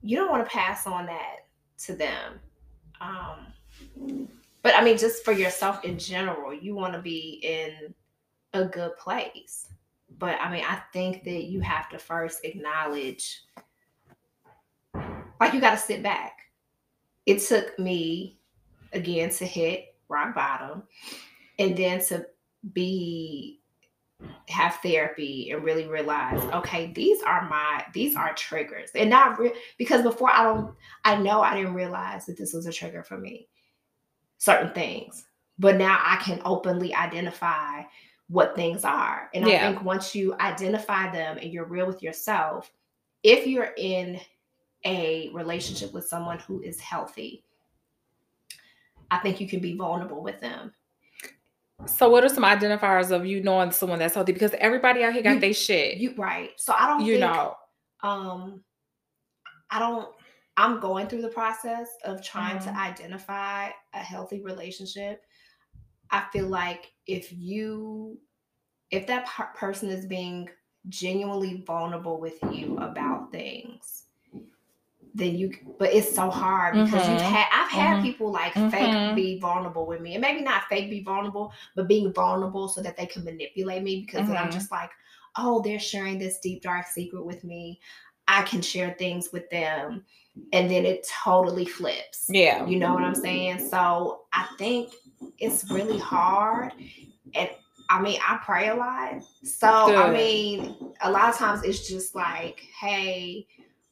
you 0.03 0.17
don't 0.17 0.29
want 0.29 0.47
to 0.47 0.55
pass 0.55 0.85
on 0.85 1.07
that 1.07 1.47
to 1.79 1.95
them. 1.95 2.39
Um, 3.01 4.27
but 4.61 4.75
I 4.75 4.83
mean, 4.83 4.99
just 4.99 5.25
for 5.25 5.31
yourself 5.31 5.83
in 5.83 5.97
general, 5.97 6.53
you 6.53 6.75
want 6.75 6.93
to 6.93 7.01
be 7.01 7.39
in 7.41 7.93
a 8.53 8.65
good 8.65 8.95
place. 8.97 9.69
But 10.17 10.39
I 10.39 10.51
mean, 10.51 10.63
I 10.67 10.79
think 10.93 11.23
that 11.25 11.43
you 11.43 11.59
have 11.61 11.89
to 11.89 11.99
first 11.99 12.39
acknowledge 12.43 13.43
like 15.39 15.53
you 15.53 15.61
got 15.61 15.71
to 15.71 15.77
sit 15.77 16.01
back. 16.01 16.39
It 17.25 17.41
took 17.41 17.77
me 17.79 18.39
again 18.93 19.29
to 19.29 19.45
hit 19.45 19.95
rock 20.07 20.35
bottom 20.35 20.83
and 21.59 21.75
then 21.75 22.03
to 22.05 22.25
be 22.73 23.59
have 24.47 24.75
therapy 24.75 25.51
and 25.51 25.63
really 25.63 25.87
realize 25.87 26.41
okay 26.53 26.91
these 26.93 27.21
are 27.23 27.49
my 27.49 27.83
these 27.93 28.15
are 28.15 28.33
triggers. 28.33 28.89
And 28.95 29.09
not 29.09 29.37
re- 29.37 29.53
because 29.77 30.03
before 30.03 30.31
i 30.31 30.43
don't 30.43 30.73
i 31.03 31.15
know 31.15 31.41
i 31.41 31.55
didn't 31.55 31.73
realize 31.73 32.25
that 32.25 32.37
this 32.37 32.53
was 32.53 32.65
a 32.65 32.71
trigger 32.71 33.03
for 33.03 33.17
me. 33.17 33.47
Certain 34.37 34.71
things. 34.73 35.27
But 35.59 35.77
now 35.77 35.99
i 36.01 36.15
can 36.17 36.41
openly 36.45 36.93
identify 36.95 37.81
what 38.27 38.55
things 38.55 38.83
are 38.83 39.29
and 39.33 39.45
yeah. 39.47 39.55
i 39.55 39.71
think 39.71 39.83
once 39.83 40.15
you 40.15 40.33
identify 40.39 41.11
them 41.11 41.37
and 41.37 41.51
you're 41.51 41.65
real 41.65 41.85
with 41.85 42.01
yourself 42.01 42.71
if 43.25 43.47
you're 43.47 43.73
in 43.75 44.19
a 44.85 45.31
relationship 45.33 45.91
with 45.93 46.07
someone 46.07 46.39
who 46.39 46.61
is 46.61 46.79
healthy, 46.79 47.43
I 49.09 49.17
think 49.17 49.41
you 49.41 49.47
can 49.47 49.59
be 49.59 49.75
vulnerable 49.75 50.21
with 50.21 50.39
them. 50.39 50.73
So, 51.87 52.09
what 52.09 52.23
are 52.23 52.29
some 52.29 52.43
identifiers 52.43 53.11
of 53.11 53.25
you 53.25 53.43
knowing 53.43 53.71
someone 53.71 53.99
that's 53.99 54.13
healthy? 54.13 54.31
Because 54.31 54.53
everybody 54.59 55.03
out 55.03 55.13
here 55.13 55.23
got 55.23 55.41
their 55.41 55.53
shit. 55.53 55.97
You 55.97 56.13
right. 56.15 56.51
So 56.55 56.73
I 56.73 56.87
don't. 56.87 57.03
You 57.03 57.19
think, 57.19 57.21
know. 57.21 57.55
Um, 58.01 58.63
I 59.69 59.79
don't. 59.79 60.07
I'm 60.55 60.79
going 60.79 61.07
through 61.07 61.23
the 61.23 61.29
process 61.29 61.89
of 62.05 62.23
trying 62.23 62.57
mm-hmm. 62.59 62.73
to 62.73 62.79
identify 62.79 63.71
a 63.93 63.97
healthy 63.97 64.41
relationship. 64.41 65.23
I 66.11 66.25
feel 66.31 66.47
like 66.47 66.91
if 67.07 67.31
you, 67.31 68.17
if 68.91 69.07
that 69.07 69.27
person 69.55 69.89
is 69.89 70.05
being 70.05 70.49
genuinely 70.89 71.63
vulnerable 71.65 72.19
with 72.19 72.37
you 72.51 72.77
about 72.77 73.31
things, 73.31 74.05
then 75.15 75.35
you 75.35 75.49
but 75.79 75.93
it's 75.93 76.13
so 76.13 76.29
hard 76.29 76.73
because 76.73 77.01
mm-hmm. 77.01 77.13
you've 77.13 77.21
had 77.21 77.47
I've 77.51 77.71
had 77.71 77.95
mm-hmm. 77.95 78.03
people 78.03 78.31
like 78.31 78.53
mm-hmm. 78.53 78.69
fake 78.69 79.15
be 79.15 79.39
vulnerable 79.39 79.87
with 79.87 80.01
me 80.01 80.13
and 80.13 80.21
maybe 80.21 80.41
not 80.41 80.65
fake 80.69 80.89
be 80.89 81.01
vulnerable 81.01 81.53
but 81.75 81.87
being 81.87 82.13
vulnerable 82.13 82.67
so 82.67 82.81
that 82.81 82.97
they 82.97 83.05
can 83.05 83.23
manipulate 83.23 83.81
me 83.81 84.01
because 84.05 84.27
then 84.27 84.35
I'm 84.35 84.49
mm-hmm. 84.49 84.51
just 84.51 84.71
like 84.71 84.91
oh 85.37 85.61
they're 85.61 85.79
sharing 85.79 86.19
this 86.19 86.39
deep 86.39 86.61
dark 86.61 86.85
secret 86.87 87.25
with 87.25 87.45
me 87.45 87.79
I 88.27 88.41
can 88.41 88.61
share 88.61 88.93
things 88.99 89.29
with 89.31 89.49
them 89.49 90.03
and 90.51 90.69
then 90.69 90.85
it 90.85 91.07
totally 91.23 91.65
flips 91.65 92.25
yeah 92.27 92.65
you 92.65 92.77
know 92.77 92.93
what 92.93 93.03
I'm 93.03 93.15
saying 93.15 93.69
so 93.69 94.23
I 94.33 94.47
think 94.57 94.91
it's 95.39 95.69
really 95.69 95.99
hard 95.99 96.71
and 97.33 97.49
I 97.89 98.01
mean, 98.01 98.19
I 98.27 98.39
pray 98.43 98.69
a 98.69 98.75
lot. 98.75 99.21
So, 99.43 99.87
Good. 99.87 99.95
I 99.95 100.11
mean, 100.11 100.75
a 101.01 101.11
lot 101.11 101.29
of 101.29 101.37
times 101.37 101.63
it's 101.63 101.87
just 101.87 102.15
like, 102.15 102.65
hey, 102.79 103.45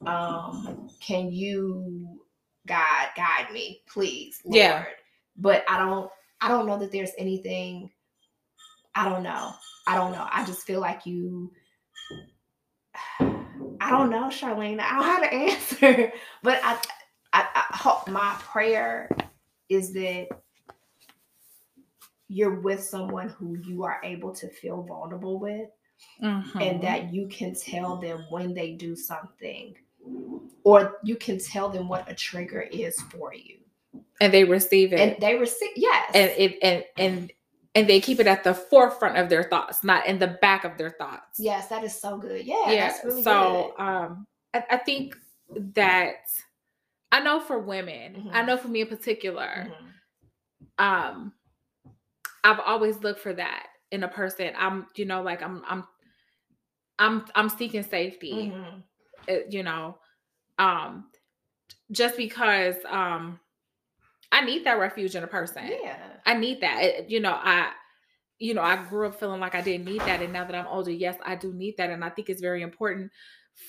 um, 0.06 0.90
can 1.00 1.30
you 1.30 2.20
God 2.66 3.08
guide 3.16 3.52
me, 3.52 3.82
please, 3.88 4.40
Lord? 4.44 4.56
Yeah. 4.56 4.84
But 5.36 5.64
I 5.68 5.78
don't 5.78 6.10
I 6.40 6.48
don't 6.48 6.66
know 6.66 6.78
that 6.78 6.92
there's 6.92 7.12
anything 7.18 7.90
I 8.94 9.08
don't 9.08 9.22
know. 9.22 9.52
I 9.86 9.96
don't 9.96 10.12
know. 10.12 10.26
I 10.30 10.44
just 10.44 10.66
feel 10.66 10.80
like 10.80 11.06
you 11.06 11.52
I 13.20 13.90
don't 13.90 14.10
know, 14.10 14.28
Charlene. 14.28 14.80
I 14.80 14.94
don't 14.94 15.04
have 15.04 15.22
an 15.22 15.28
answer. 15.50 16.12
But 16.42 16.60
I 16.62 16.78
I, 17.32 17.46
I 17.54 17.76
hope 17.76 18.08
my 18.08 18.34
prayer 18.38 19.10
is 19.68 19.92
that 19.94 20.28
you're 22.28 22.60
with 22.60 22.82
someone 22.82 23.28
who 23.28 23.56
you 23.64 23.84
are 23.84 24.00
able 24.02 24.34
to 24.34 24.48
feel 24.48 24.82
vulnerable 24.82 25.38
with 25.38 25.68
mm-hmm. 26.22 26.58
and 26.58 26.82
that 26.82 27.12
you 27.12 27.28
can 27.28 27.54
tell 27.54 27.96
them 27.96 28.24
when 28.30 28.54
they 28.54 28.72
do 28.72 28.96
something 28.96 29.74
or 30.64 30.98
you 31.02 31.16
can 31.16 31.38
tell 31.38 31.68
them 31.68 31.88
what 31.88 32.10
a 32.10 32.14
trigger 32.14 32.62
is 32.62 33.00
for 33.10 33.34
you 33.34 33.58
and 34.20 34.32
they 34.32 34.44
receive 34.44 34.92
it 34.92 35.00
and 35.00 35.16
they 35.20 35.34
receive 35.36 35.70
yes 35.76 36.10
and 36.14 36.30
it 36.36 36.58
and 36.62 36.84
and 36.96 37.32
and 37.74 37.88
they 37.88 38.00
keep 38.00 38.20
it 38.20 38.26
at 38.26 38.44
the 38.44 38.54
forefront 38.54 39.16
of 39.16 39.28
their 39.28 39.44
thoughts 39.44 39.84
not 39.84 40.06
in 40.06 40.18
the 40.18 40.38
back 40.40 40.64
of 40.64 40.76
their 40.76 40.90
thoughts 40.90 41.38
yes 41.38 41.68
that 41.68 41.84
is 41.84 41.98
so 41.98 42.16
good 42.16 42.44
yeah 42.44 42.70
yeah 42.70 42.94
really 43.04 43.22
so 43.22 43.74
good. 43.76 43.82
um 43.82 44.26
I, 44.52 44.64
I, 44.72 44.76
think 44.78 45.16
that 45.74 46.16
i 47.12 47.20
know 47.20 47.40
for 47.40 47.58
women 47.58 48.14
mm-hmm. 48.14 48.30
i 48.32 48.42
know 48.42 48.56
for 48.56 48.68
me 48.68 48.82
in 48.82 48.88
particular 48.88 49.70
mm-hmm. 49.70 50.84
um 50.84 51.32
i've 52.44 52.60
always 52.60 53.02
looked 53.02 53.20
for 53.20 53.32
that 53.32 53.66
in 53.90 54.04
a 54.04 54.08
person 54.08 54.52
i'm 54.56 54.86
you 54.96 55.04
know 55.04 55.22
like 55.22 55.42
i'm 55.42 55.62
i'm 55.66 55.84
i'm 56.98 57.24
i'm 57.34 57.48
seeking 57.48 57.82
safety 57.82 58.52
mm-hmm. 58.54 58.80
Eh, 59.26 59.40
you 59.48 59.62
know 59.62 59.96
um 60.58 61.06
just 61.90 62.16
because 62.16 62.74
um 62.90 63.40
I 64.34 64.40
need 64.40 64.64
that 64.64 64.80
refuge 64.80 65.14
in 65.14 65.22
a 65.22 65.28
person. 65.28 65.70
Yeah. 65.82 65.96
I 66.26 66.34
need 66.34 66.60
that. 66.60 66.82
It, 66.82 67.10
you 67.10 67.20
know, 67.20 67.38
I 67.40 67.70
you 68.40 68.52
know, 68.52 68.62
I 68.62 68.82
grew 68.84 69.06
up 69.06 69.18
feeling 69.18 69.38
like 69.38 69.54
I 69.54 69.60
didn't 69.60 69.86
need 69.86 70.00
that 70.00 70.20
and 70.20 70.32
now 70.32 70.44
that 70.44 70.56
I'm 70.56 70.66
older, 70.66 70.90
yes, 70.90 71.16
I 71.24 71.36
do 71.36 71.52
need 71.52 71.76
that 71.76 71.90
and 71.90 72.04
I 72.04 72.10
think 72.10 72.28
it's 72.28 72.40
very 72.40 72.62
important 72.62 73.12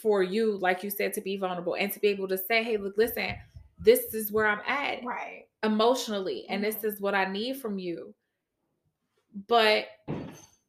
for 0.01 0.23
you 0.23 0.57
like 0.57 0.83
you 0.83 0.89
said 0.89 1.13
to 1.13 1.21
be 1.21 1.37
vulnerable 1.37 1.75
and 1.75 1.91
to 1.91 1.99
be 1.99 2.07
able 2.07 2.27
to 2.29 2.37
say, 2.37 2.63
"Hey, 2.63 2.77
look, 2.77 2.97
listen, 2.97 3.35
this 3.77 4.15
is 4.15 4.31
where 4.31 4.47
I'm 4.47 4.61
at." 4.67 5.05
Right. 5.05 5.43
Emotionally, 5.61 6.45
and 6.49 6.63
mm-hmm. 6.63 6.81
this 6.81 6.83
is 6.83 6.99
what 6.99 7.13
I 7.13 7.25
need 7.25 7.57
from 7.57 7.77
you. 7.77 8.15
But 9.47 9.87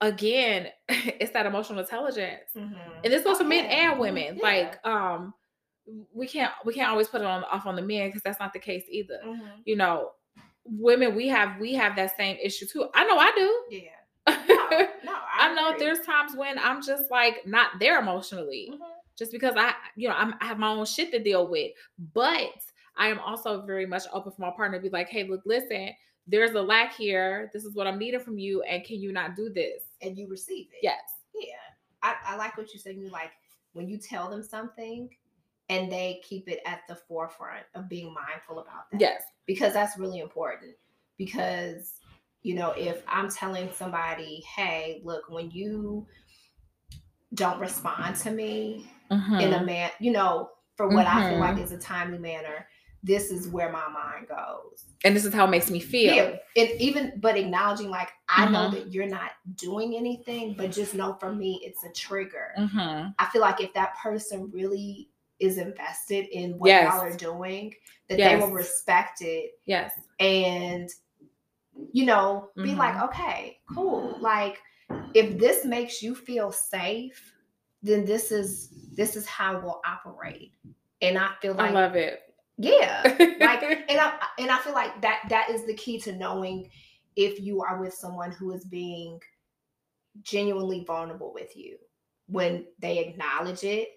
again, 0.01 0.69
it's 0.89 1.33
that 1.33 1.47
emotional 1.47 1.79
intelligence. 1.79 2.51
Mm-hmm. 2.57 2.75
And 3.05 3.13
this 3.13 3.25
goes 3.25 3.39
for 3.39 3.45
men 3.45 3.67
and 3.67 3.99
women. 3.99 4.37
Yeah. 4.37 4.43
Like 4.43 4.87
um 4.87 5.35
we 6.13 6.27
can't 6.27 6.53
we 6.65 6.75
can't 6.75 6.91
always 6.91 7.09
put 7.09 7.21
it 7.21 7.27
on 7.27 7.45
off 7.45 7.67
on 7.67 7.77
the 7.77 7.83
men 7.83 8.09
because 8.09 8.23
that's 8.23 8.41
not 8.41 8.53
the 8.53 8.59
case 8.59 8.85
either. 8.91 9.21
Mm-hmm. 9.25 9.47
You 9.65 9.77
know, 9.77 10.11
women 10.65 11.15
we 11.15 11.29
have 11.29 11.61
we 11.61 11.75
have 11.75 11.97
that 11.97 12.17
same 12.17 12.37
issue 12.43 12.67
too. 12.67 12.89
I 12.95 13.05
know 13.05 13.19
I 13.19 13.33
do. 13.37 13.77
Yeah. 13.77 13.81
No, 14.49 14.81
no 15.05 15.13
I, 15.13 15.51
I 15.51 15.55
know 15.55 15.79
there's 15.79 16.01
times 16.01 16.33
when 16.37 16.59
I'm 16.59 16.83
just 16.83 17.09
like 17.11 17.47
not 17.47 17.79
there 17.79 18.01
emotionally, 18.01 18.71
mm-hmm. 18.73 18.83
just 19.17 19.31
because 19.31 19.55
I 19.57 19.75
you 19.95 20.09
know 20.09 20.15
I'm, 20.17 20.35
I 20.41 20.47
have 20.47 20.59
my 20.59 20.69
own 20.69 20.87
shit 20.87 21.13
to 21.13 21.23
deal 21.23 21.47
with. 21.47 21.71
But 22.13 22.51
I 22.97 23.09
am 23.09 23.21
also 23.21 23.63
very 23.63 23.87
much 23.87 24.03
open 24.13 24.33
for 24.33 24.41
my 24.41 24.51
partner 24.51 24.79
to 24.79 24.83
be 24.83 24.89
like, 24.89 25.09
hey, 25.09 25.25
look, 25.29 25.43
listen, 25.45 25.91
there's 26.27 26.53
a 26.53 26.63
lack 26.63 26.95
here. 26.95 27.51
This 27.53 27.65
is 27.65 27.75
what 27.75 27.87
I'm 27.87 27.99
needing 27.99 28.21
from 28.21 28.39
you, 28.39 28.63
and 28.63 28.85
can 28.85 29.01
you 29.01 29.13
not 29.13 29.37
do 29.37 29.49
this? 29.49 29.85
And 30.03 30.17
you 30.17 30.29
receive 30.29 30.67
it. 30.73 30.81
Yes. 30.83 31.01
Yeah. 31.35 31.55
I, 32.03 32.17
I 32.27 32.37
like 32.37 32.57
what 32.57 32.73
you 32.73 32.81
said. 32.81 32.97
You 32.97 33.09
like 33.11 33.31
when 33.73 33.89
you 33.89 33.99
tell 33.99 34.31
them 34.31 34.43
something 34.43 35.09
and 35.69 35.91
they 35.91 36.21
keep 36.25 36.49
it 36.49 36.61
at 36.65 36.81
the 36.89 36.95
forefront 36.95 37.65
of 37.75 37.89
being 37.89 38.15
mindful 38.15 38.61
about 38.61 38.91
that. 38.91 39.01
Yes. 39.01 39.23
Because 39.47 39.73
that's 39.73 39.99
really 39.99 40.21
important. 40.21 40.75
Because, 41.19 41.95
you 42.43 42.55
know, 42.55 42.71
if 42.71 43.03
I'm 43.09 43.31
telling 43.31 43.71
somebody, 43.75 44.45
hey, 44.55 45.01
look, 45.05 45.29
when 45.29 45.51
you 45.51 46.07
don't 47.35 47.59
respond 47.59 48.17
to 48.17 48.31
me 48.31 48.87
mm-hmm. 49.11 49.41
in 49.41 49.55
a 49.55 49.65
man, 49.65 49.91
you 49.99 50.13
know, 50.13 50.51
for 50.77 50.89
what 50.89 51.07
mm-hmm. 51.07 51.19
I 51.19 51.31
feel 51.31 51.41
like 51.41 51.55
mm-hmm. 51.57 51.65
is 51.65 51.73
a 51.73 51.79
timely 51.79 52.19
manner, 52.19 52.69
this 53.03 53.31
is 53.31 53.49
where 53.49 53.71
my 53.71 53.89
mind 53.89 54.29
goes. 54.29 54.85
And 55.05 55.15
this 55.15 55.25
is 55.25 55.33
how 55.33 55.45
it 55.45 55.51
makes 55.51 55.71
me 55.71 55.81
feel. 55.81 56.15
Yeah. 56.15 56.37
And 56.57 56.71
even 56.81 57.13
but 57.21 57.37
acknowledging 57.37 57.91
like 57.91 58.11
I 58.29 58.45
mm-hmm. 58.45 58.53
know 58.53 58.71
that 58.71 58.93
you're 58.93 59.07
not 59.07 59.33
doing 59.55 59.95
anything, 59.95 60.55
but 60.55 60.73
just 60.73 60.95
know 60.95 61.17
for 61.21 61.33
me 61.33 61.61
it's 61.65 61.85
a 61.85 61.93
trigger. 61.93 62.51
Mm-hmm. 62.59 63.09
I 63.19 63.27
feel 63.27 63.43
like 63.43 63.61
if 63.61 63.73
that 63.75 63.97
person 63.97 64.51
really 64.53 65.09
is 65.39 65.59
invested 65.59 66.27
in 66.33 66.59
what 66.59 66.69
yes. 66.69 66.93
y'all 66.93 67.03
are 67.03 67.17
doing, 67.17 67.75
that 68.09 68.19
yes. 68.19 68.33
they 68.33 68.45
will 68.45 68.53
respect 68.53 69.21
it. 69.21 69.53
Yes. 69.67 69.93
And 70.19 70.91
you 71.93 72.07
know, 72.07 72.49
be 72.57 72.63
mm-hmm. 72.63 72.79
like, 72.79 73.03
okay, 73.03 73.59
cool. 73.73 74.17
Like 74.21 74.61
if 75.15 75.39
this 75.39 75.65
makes 75.65 76.03
you 76.03 76.15
feel 76.15 76.51
safe, 76.53 77.35
then 77.83 78.05
this 78.05 78.33
is 78.33 78.71
this 78.97 79.17
is 79.17 79.27
how 79.27 79.61
we'll 79.61 79.81
operate. 79.87 80.53
And 81.03 81.19
I 81.19 81.31
feel 81.43 81.55
like 81.55 81.71
I 81.71 81.75
love 81.75 81.95
it. 81.95 82.26
Yeah. 82.59 83.03
like 83.41 83.63
and 83.89 84.01
I 84.01 84.19
and 84.39 84.51
I 84.51 84.59
feel 84.59 84.73
like 84.73 85.01
that 85.03 85.23
that 85.29 85.51
is 85.51 85.67
the 85.67 85.75
key 85.75 85.99
to 86.01 86.13
knowing 86.13 86.71
if 87.17 87.41
you 87.41 87.63
are 87.63 87.81
with 87.81 87.95
someone 87.95 88.31
who 88.33 88.53
is 88.53 88.65
being 88.65 89.21
genuinely 90.23 90.85
vulnerable 90.85 91.33
with 91.33 91.57
you 91.57 91.77
when 92.27 92.67
they 92.79 92.99
acknowledge 92.99 93.65
it 93.65 93.89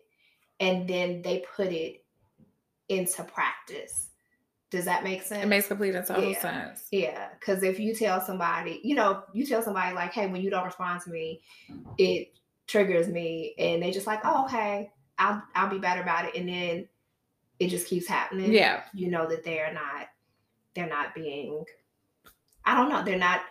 and 0.60 0.88
then 0.88 1.22
they 1.22 1.43
put 1.56 1.67
it 1.67 2.04
into 2.89 3.24
practice. 3.24 4.10
Does 4.72 4.86
that 4.86 5.04
make 5.04 5.24
sense? 5.24 5.43
It 5.43 5.48
makes 5.48 5.67
complete 5.67 5.95
and 5.95 6.06
total 6.06 6.30
Yeah. 6.30 6.41
sense. 6.41 6.88
Yeah, 6.91 7.30
because 7.39 7.63
if 7.63 7.80
you 7.80 7.95
tell 7.95 8.22
somebody, 8.22 8.82
you 8.84 8.95
know, 8.95 9.24
you 9.34 9.45
tell 9.45 9.63
somebody 9.63 9.95
like, 9.95 10.13
"Hey, 10.13 10.28
when 10.28 10.41
you 10.41 10.50
don't 10.50 10.65
respond 10.65 11.02
to 11.04 11.10
me, 11.10 11.41
it 11.98 12.34
triggers 12.67 13.08
me," 13.08 13.56
and 13.58 13.82
they 13.82 13.89
just 13.91 14.06
like, 14.06 14.19
"Oh, 14.24 14.45
okay, 14.45 14.91
I'll 15.17 15.41
I'll 15.56 15.69
be 15.69 15.80
better 15.80 16.02
about 16.02 16.26
it," 16.26 16.36
and 16.36 16.48
then 16.48 16.88
it 17.60 17.67
just 17.69 17.88
keeps 17.88 18.08
happening. 18.08 18.52
Yeah. 18.54 18.84
you 18.93 19.10
know 19.10 19.28
that 19.28 19.43
they're 19.43 19.74
not 19.74 20.08
they're 20.76 20.88
not 20.88 21.13
being. 21.15 21.63
I 22.65 22.76
don't 22.76 22.89
know. 22.89 23.04
They're 23.04 23.17
not 23.17 23.41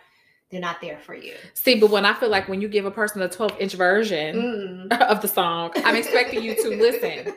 they're 0.49 0.61
not 0.61 0.81
there 0.81 0.97
for 0.99 1.13
you. 1.13 1.35
See, 1.53 1.79
but 1.79 1.91
when 1.91 2.05
I 2.05 2.13
feel 2.15 2.29
like 2.29 2.47
when 2.49 2.59
you 2.61 2.67
give 2.67 2.85
a 2.85 2.91
person 2.91 3.21
a 3.21 3.29
12 3.29 3.57
inch 3.59 3.73
version 3.73 4.87
Mm. 4.89 5.01
of 5.09 5.21
the 5.21 5.27
song, 5.27 5.71
I'm 5.77 5.95
expecting 5.95 6.41
you 6.43 6.55
to 6.55 6.69
listen. 6.81 7.33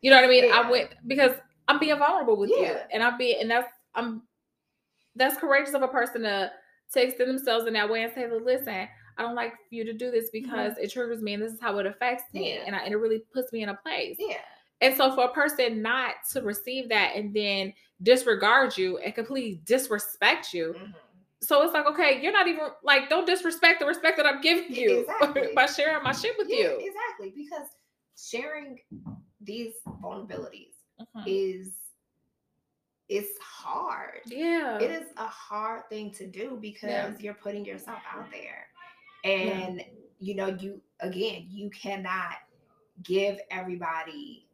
You 0.00 0.10
know 0.10 0.16
what 0.16 0.24
I 0.24 0.28
mean? 0.28 0.44
Yeah. 0.46 0.62
I 0.64 0.70
went 0.70 0.90
because 1.06 1.32
I'm 1.68 1.78
being 1.78 1.98
vulnerable 1.98 2.36
with 2.36 2.50
you, 2.50 2.74
and 2.92 3.02
I'm 3.02 3.16
being, 3.18 3.40
and 3.40 3.50
that's 3.50 3.72
I'm 3.94 4.22
that's 5.16 5.36
courageous 5.36 5.74
of 5.74 5.82
a 5.82 5.88
person 5.88 6.22
to 6.22 6.50
to 6.92 7.02
extend 7.02 7.30
themselves 7.30 7.66
in 7.66 7.72
that 7.74 7.88
way 7.90 8.02
and 8.02 8.12
say, 8.12 8.28
"Look, 8.30 8.44
"Listen, 8.44 8.86
I 9.16 9.22
don't 9.22 9.34
like 9.34 9.52
for 9.52 9.74
you 9.74 9.84
to 9.84 9.92
do 9.92 10.10
this 10.10 10.28
because 10.32 10.76
it 10.78 10.92
triggers 10.92 11.22
me, 11.22 11.34
and 11.34 11.42
this 11.42 11.52
is 11.52 11.60
how 11.60 11.78
it 11.78 11.86
affects 11.86 12.24
me, 12.34 12.40
Mm-hmm. 12.50 12.58
Yeah. 12.58 12.64
and, 12.66 12.76
I, 12.76 12.78
and 12.80 12.92
it 12.92 12.96
really 12.96 13.22
puts 13.32 13.52
me 13.52 13.62
in 13.62 13.68
a 13.70 13.74
place." 13.74 14.16
Yeah. 14.18 14.36
And 14.82 14.94
so, 14.96 15.14
for 15.14 15.24
a 15.26 15.32
person 15.32 15.80
not 15.80 16.16
to 16.32 16.42
receive 16.42 16.88
that 16.90 17.12
and 17.14 17.32
then 17.32 17.72
disregard 18.02 18.76
you 18.76 18.98
and 18.98 19.14
completely 19.14 19.60
disrespect 19.64 20.52
you, 20.52 20.74
Mhm. 20.76 20.94
so 21.40 21.62
it's 21.62 21.72
like, 21.72 21.86
okay, 21.86 22.20
you're 22.20 22.32
not 22.32 22.48
even 22.48 22.68
like, 22.82 23.08
don't 23.08 23.24
disrespect 23.26 23.80
the 23.80 23.86
respect 23.86 24.16
that 24.16 24.26
I'm 24.26 24.40
giving 24.42 24.74
you 24.74 25.06
Exactly. 25.20 25.54
by 25.54 25.66
sharing 25.66 26.02
my 26.02 26.12
shit 26.12 26.36
with 26.36 26.48
Yeah, 26.50 26.58
you. 26.58 26.78
exactly. 26.80 27.30
Because 27.30 27.68
sharing 28.16 28.80
these 29.40 29.74
vulnerabilities 30.02 30.74
Mhm. 31.00 31.24
is 31.26 31.72
it's 33.08 33.38
hard. 33.40 34.22
Yeah. 34.26 34.78
It 34.78 34.90
is 34.90 35.08
a 35.16 35.26
hard 35.26 35.88
thing 35.90 36.12
to 36.12 36.26
do 36.26 36.56
because 36.60 37.20
you're 37.20 37.34
putting 37.34 37.64
yourself 37.64 38.00
out 38.10 38.30
there. 38.30 38.68
And 39.24 39.84
you 40.18 40.34
know, 40.34 40.46
you 40.46 40.80
again, 41.00 41.46
you 41.50 41.68
cannot 41.70 42.36
give 43.02 43.38
everybody 43.50 44.46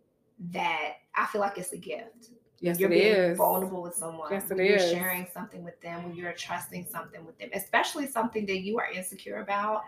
that 0.50 0.94
I 1.14 1.26
feel 1.26 1.40
like 1.40 1.58
it's 1.58 1.72
a 1.72 1.76
gift. 1.78 2.30
Yes, 2.60 2.78
you're 2.80 2.90
it 2.90 2.94
being 2.94 3.14
is. 3.14 3.38
vulnerable 3.38 3.82
with 3.82 3.94
someone. 3.94 4.32
Yes, 4.32 4.50
it 4.50 4.56
you're 4.56 4.76
is. 4.76 4.90
sharing 4.90 5.26
something 5.32 5.62
with 5.62 5.80
them, 5.80 6.04
when 6.04 6.14
you're 6.14 6.32
trusting 6.32 6.86
something 6.90 7.24
with 7.24 7.38
them, 7.38 7.50
especially 7.54 8.06
something 8.06 8.46
that 8.46 8.60
you 8.60 8.78
are 8.78 8.90
insecure 8.90 9.38
about. 9.38 9.82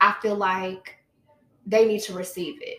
I 0.00 0.14
feel 0.22 0.36
like 0.36 0.96
they 1.66 1.86
need 1.86 2.00
to 2.02 2.12
receive 2.14 2.56
it. 2.60 2.78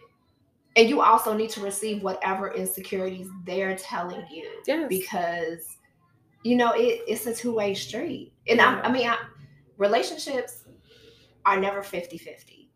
And 0.75 0.89
you 0.89 1.01
also 1.01 1.33
need 1.33 1.49
to 1.51 1.61
receive 1.61 2.01
whatever 2.01 2.51
insecurities 2.53 3.27
they're 3.45 3.75
telling 3.77 4.25
you 4.31 4.49
Yes. 4.65 4.87
because 4.89 5.77
you 6.43 6.55
know 6.57 6.71
it, 6.73 7.01
it's 7.07 7.25
a 7.27 7.33
two-way 7.33 7.73
street 7.73 8.33
and 8.47 8.59
I, 8.59 8.81
I 8.81 8.91
mean 8.91 9.07
I, 9.07 9.17
relationships 9.77 10.63
are 11.45 11.59
never 11.59 11.81
50-50 11.81 12.67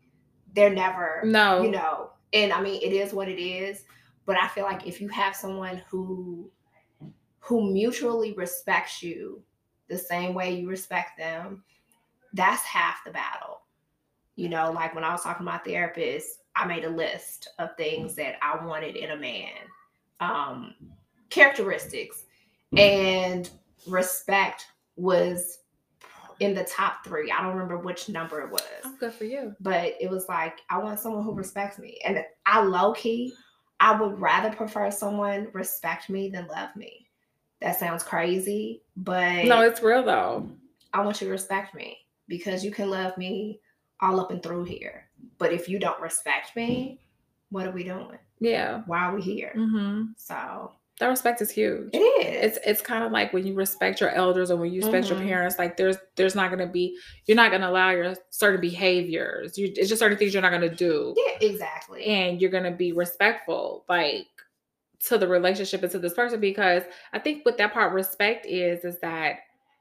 they're 0.55 0.69
never 0.69 1.21
no. 1.25 1.61
you 1.63 1.71
know 1.71 2.11
and 2.33 2.53
i 2.53 2.61
mean 2.61 2.79
it 2.81 2.93
is 2.93 3.13
what 3.13 3.27
it 3.27 3.41
is 3.41 3.83
but 4.27 4.37
i 4.37 4.47
feel 4.47 4.63
like 4.65 4.85
if 4.85 5.01
you 5.01 5.07
have 5.07 5.35
someone 5.35 5.81
who 5.89 6.51
who 7.39 7.73
mutually 7.73 8.33
respects 8.33 9.01
you 9.01 9.41
the 9.87 9.97
same 9.97 10.35
way 10.35 10.53
you 10.53 10.69
respect 10.69 11.17
them 11.17 11.63
that's 12.33 12.61
half 12.63 13.03
the 13.05 13.09
battle. 13.11 13.61
You 14.35 14.49
know 14.49 14.71
like 14.71 14.93
when 14.93 15.03
i 15.03 15.11
was 15.11 15.23
talking 15.23 15.45
to 15.45 15.51
my 15.51 15.57
therapist 15.57 16.41
i 16.55 16.67
made 16.67 16.83
a 16.85 16.89
list 16.89 17.47
of 17.57 17.75
things 17.77 18.13
that 18.15 18.35
i 18.43 18.63
wanted 18.63 18.95
in 18.95 19.09
a 19.09 19.17
man 19.17 19.53
um 20.19 20.75
characteristics. 21.29 22.25
And 22.77 23.49
respect 23.87 24.65
was 24.95 25.59
in 26.39 26.53
the 26.53 26.65
top 26.65 27.03
three. 27.05 27.31
I 27.31 27.41
don't 27.41 27.53
remember 27.53 27.77
which 27.77 28.09
number 28.09 28.41
it 28.41 28.51
was. 28.51 28.61
I'm 28.83 28.97
good 28.97 29.13
for 29.13 29.23
you. 29.23 29.55
but 29.59 29.93
it 29.99 30.09
was 30.09 30.27
like 30.27 30.59
I 30.69 30.77
want 30.77 30.99
someone 30.99 31.23
who 31.23 31.33
respects 31.33 31.79
me, 31.79 31.99
and 32.05 32.23
I 32.45 32.61
low 32.61 32.93
key, 32.93 33.33
I 33.79 33.99
would 33.99 34.19
rather 34.19 34.55
prefer 34.55 34.89
someone 34.91 35.49
respect 35.53 36.09
me 36.09 36.29
than 36.29 36.47
love 36.47 36.75
me. 36.75 37.07
That 37.61 37.79
sounds 37.79 38.03
crazy, 38.03 38.83
but 38.95 39.45
No, 39.45 39.61
it's 39.61 39.81
real 39.81 40.03
though. 40.03 40.49
I 40.93 41.01
want 41.03 41.21
you 41.21 41.27
to 41.27 41.31
respect 41.31 41.75
me 41.75 41.97
because 42.27 42.63
you 42.63 42.71
can 42.71 42.89
love 42.89 43.17
me 43.17 43.59
all 44.01 44.19
up 44.19 44.31
and 44.31 44.41
through 44.41 44.65
here. 44.65 45.05
But 45.37 45.53
if 45.53 45.67
you 45.67 45.79
don't 45.79 46.01
respect 46.01 46.55
me, 46.55 46.99
what 47.49 47.67
are 47.67 47.71
we 47.71 47.83
doing? 47.83 48.17
Yeah. 48.39 48.83
Why 48.85 48.99
are 49.05 49.15
we 49.15 49.21
here? 49.21 49.51
hmm 49.55 50.05
So 50.17 50.71
That 50.99 51.07
respect 51.07 51.41
is 51.41 51.51
huge. 51.51 51.89
it 51.93 51.97
is. 51.99 52.55
It's 52.57 52.65
it's 52.65 52.81
kind 52.81 53.03
of 53.03 53.11
like 53.11 53.31
when 53.31 53.45
you 53.45 53.53
respect 53.53 54.01
your 54.01 54.09
elders 54.09 54.49
or 54.49 54.57
when 54.57 54.71
you 54.73 54.81
respect 54.81 55.09
your 55.09 55.19
Mhm. 55.19 55.25
parents. 55.25 55.59
Like 55.59 55.77
there's 55.77 55.97
there's 56.15 56.33
not 56.35 56.49
gonna 56.49 56.65
be 56.67 56.97
you're 57.25 57.35
not 57.35 57.51
gonna 57.51 57.69
allow 57.69 57.91
your 57.91 58.15
certain 58.31 58.61
behaviors. 58.61 59.57
You 59.57 59.71
it's 59.75 59.89
just 59.89 59.99
certain 59.99 60.17
things 60.17 60.33
you're 60.33 60.41
not 60.41 60.51
gonna 60.51 60.73
do, 60.73 61.13
yeah, 61.15 61.47
exactly. 61.47 62.03
and 62.05 62.41
you're 62.41 62.49
gonna 62.49 62.71
be 62.71 62.93
respectful, 62.93 63.85
like 63.87 64.25
to 65.01 65.17
the 65.19 65.27
relationship 65.27 65.83
and 65.83 65.91
to 65.91 65.99
this 65.99 66.15
person. 66.15 66.39
Because 66.39 66.81
I 67.13 67.19
think 67.19 67.45
what 67.45 67.57
that 67.59 67.73
part 67.73 67.93
respect 67.93 68.45
is 68.47 68.83
is 68.83 68.99
that 69.01 69.39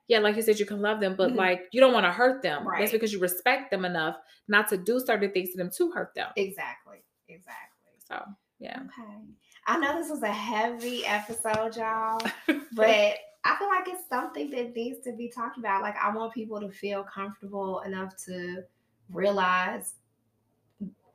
yeah, 0.09 0.19
like 0.21 0.37
you 0.37 0.43
said, 0.43 0.61
you 0.61 0.67
can 0.67 0.81
love 0.83 1.01
them, 1.01 1.17
but 1.17 1.33
Mhm. 1.33 1.37
like 1.37 1.67
you 1.73 1.81
don't 1.81 1.93
want 1.95 2.05
to 2.07 2.13
hurt 2.13 2.41
them. 2.43 2.65
That's 2.79 2.93
because 2.93 3.13
you 3.13 3.19
respect 3.19 3.71
them 3.73 3.85
enough 3.85 4.17
not 4.49 4.69
to 4.69 4.77
do 4.77 5.01
certain 5.01 5.33
things 5.33 5.51
to 5.53 5.57
them 5.57 5.71
to 5.71 5.91
hurt 5.93 6.15
them. 6.15 6.31
exactly. 6.37 7.03
Exactly. 7.29 7.91
So 8.07 8.23
yeah. 8.61 8.83
Okay. 8.83 9.23
I 9.67 9.79
know 9.79 9.99
this 9.99 10.11
was 10.11 10.23
a 10.23 10.33
heavy 10.33 11.05
episode, 11.05 11.77
y'all, 11.77 12.21
but 12.73 13.15
I 13.45 13.57
feel 13.59 13.69
like 13.69 13.89
it's 13.89 14.09
something 14.09 14.51
that 14.51 14.75
needs 14.75 15.01
to 15.05 15.13
be 15.13 15.29
talked 15.29 15.59
about. 15.59 15.83
Like, 15.83 15.97
I 16.03 16.15
want 16.15 16.33
people 16.33 16.61
to 16.61 16.71
feel 16.71 17.05
comfortable 17.05 17.81
enough 17.81 18.17
to 18.27 18.63
realize, 19.11 19.95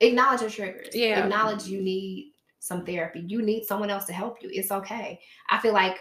acknowledge 0.01 0.41
your 0.41 0.49
triggers. 0.49 0.93
Yeah. 0.93 1.23
Acknowledge 1.23 1.65
you 1.65 1.81
need 1.81 2.33
some 2.59 2.85
therapy. 2.85 3.21
You 3.25 3.41
need 3.41 3.65
someone 3.65 3.89
else 3.89 4.05
to 4.05 4.13
help 4.13 4.41
you. 4.43 4.49
It's 4.51 4.71
okay. 4.71 5.19
I 5.49 5.57
feel 5.59 5.73
like 5.73 5.99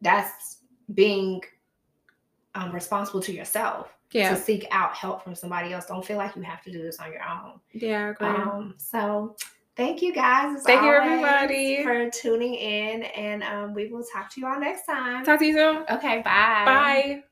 that's 0.00 0.58
being 0.94 1.40
um, 2.54 2.72
responsible 2.72 3.20
to 3.22 3.32
yourself 3.32 3.88
yeah. 4.12 4.30
to 4.30 4.36
seek 4.36 4.66
out 4.70 4.94
help 4.94 5.22
from 5.22 5.34
somebody 5.34 5.72
else. 5.72 5.86
Don't 5.86 6.04
feel 6.04 6.18
like 6.18 6.36
you 6.36 6.42
have 6.42 6.62
to 6.62 6.72
do 6.72 6.82
this 6.82 6.98
on 6.98 7.12
your 7.12 7.22
own. 7.22 7.60
Yeah. 7.72 8.14
Um, 8.20 8.74
so 8.78 9.36
thank 9.76 10.02
you 10.02 10.12
guys. 10.12 10.62
Thank 10.64 10.82
you, 10.82 10.92
everybody. 10.92 11.82
for 11.82 12.10
tuning 12.10 12.54
in, 12.54 13.02
and 13.02 13.42
um, 13.42 13.74
we 13.74 13.88
will 13.88 14.04
talk 14.12 14.30
to 14.34 14.40
you 14.40 14.46
all 14.46 14.60
next 14.60 14.86
time. 14.86 15.24
Talk 15.24 15.38
to 15.40 15.46
you 15.46 15.54
soon. 15.54 15.84
Okay, 15.90 16.18
bye. 16.22 16.64
Bye. 16.64 17.22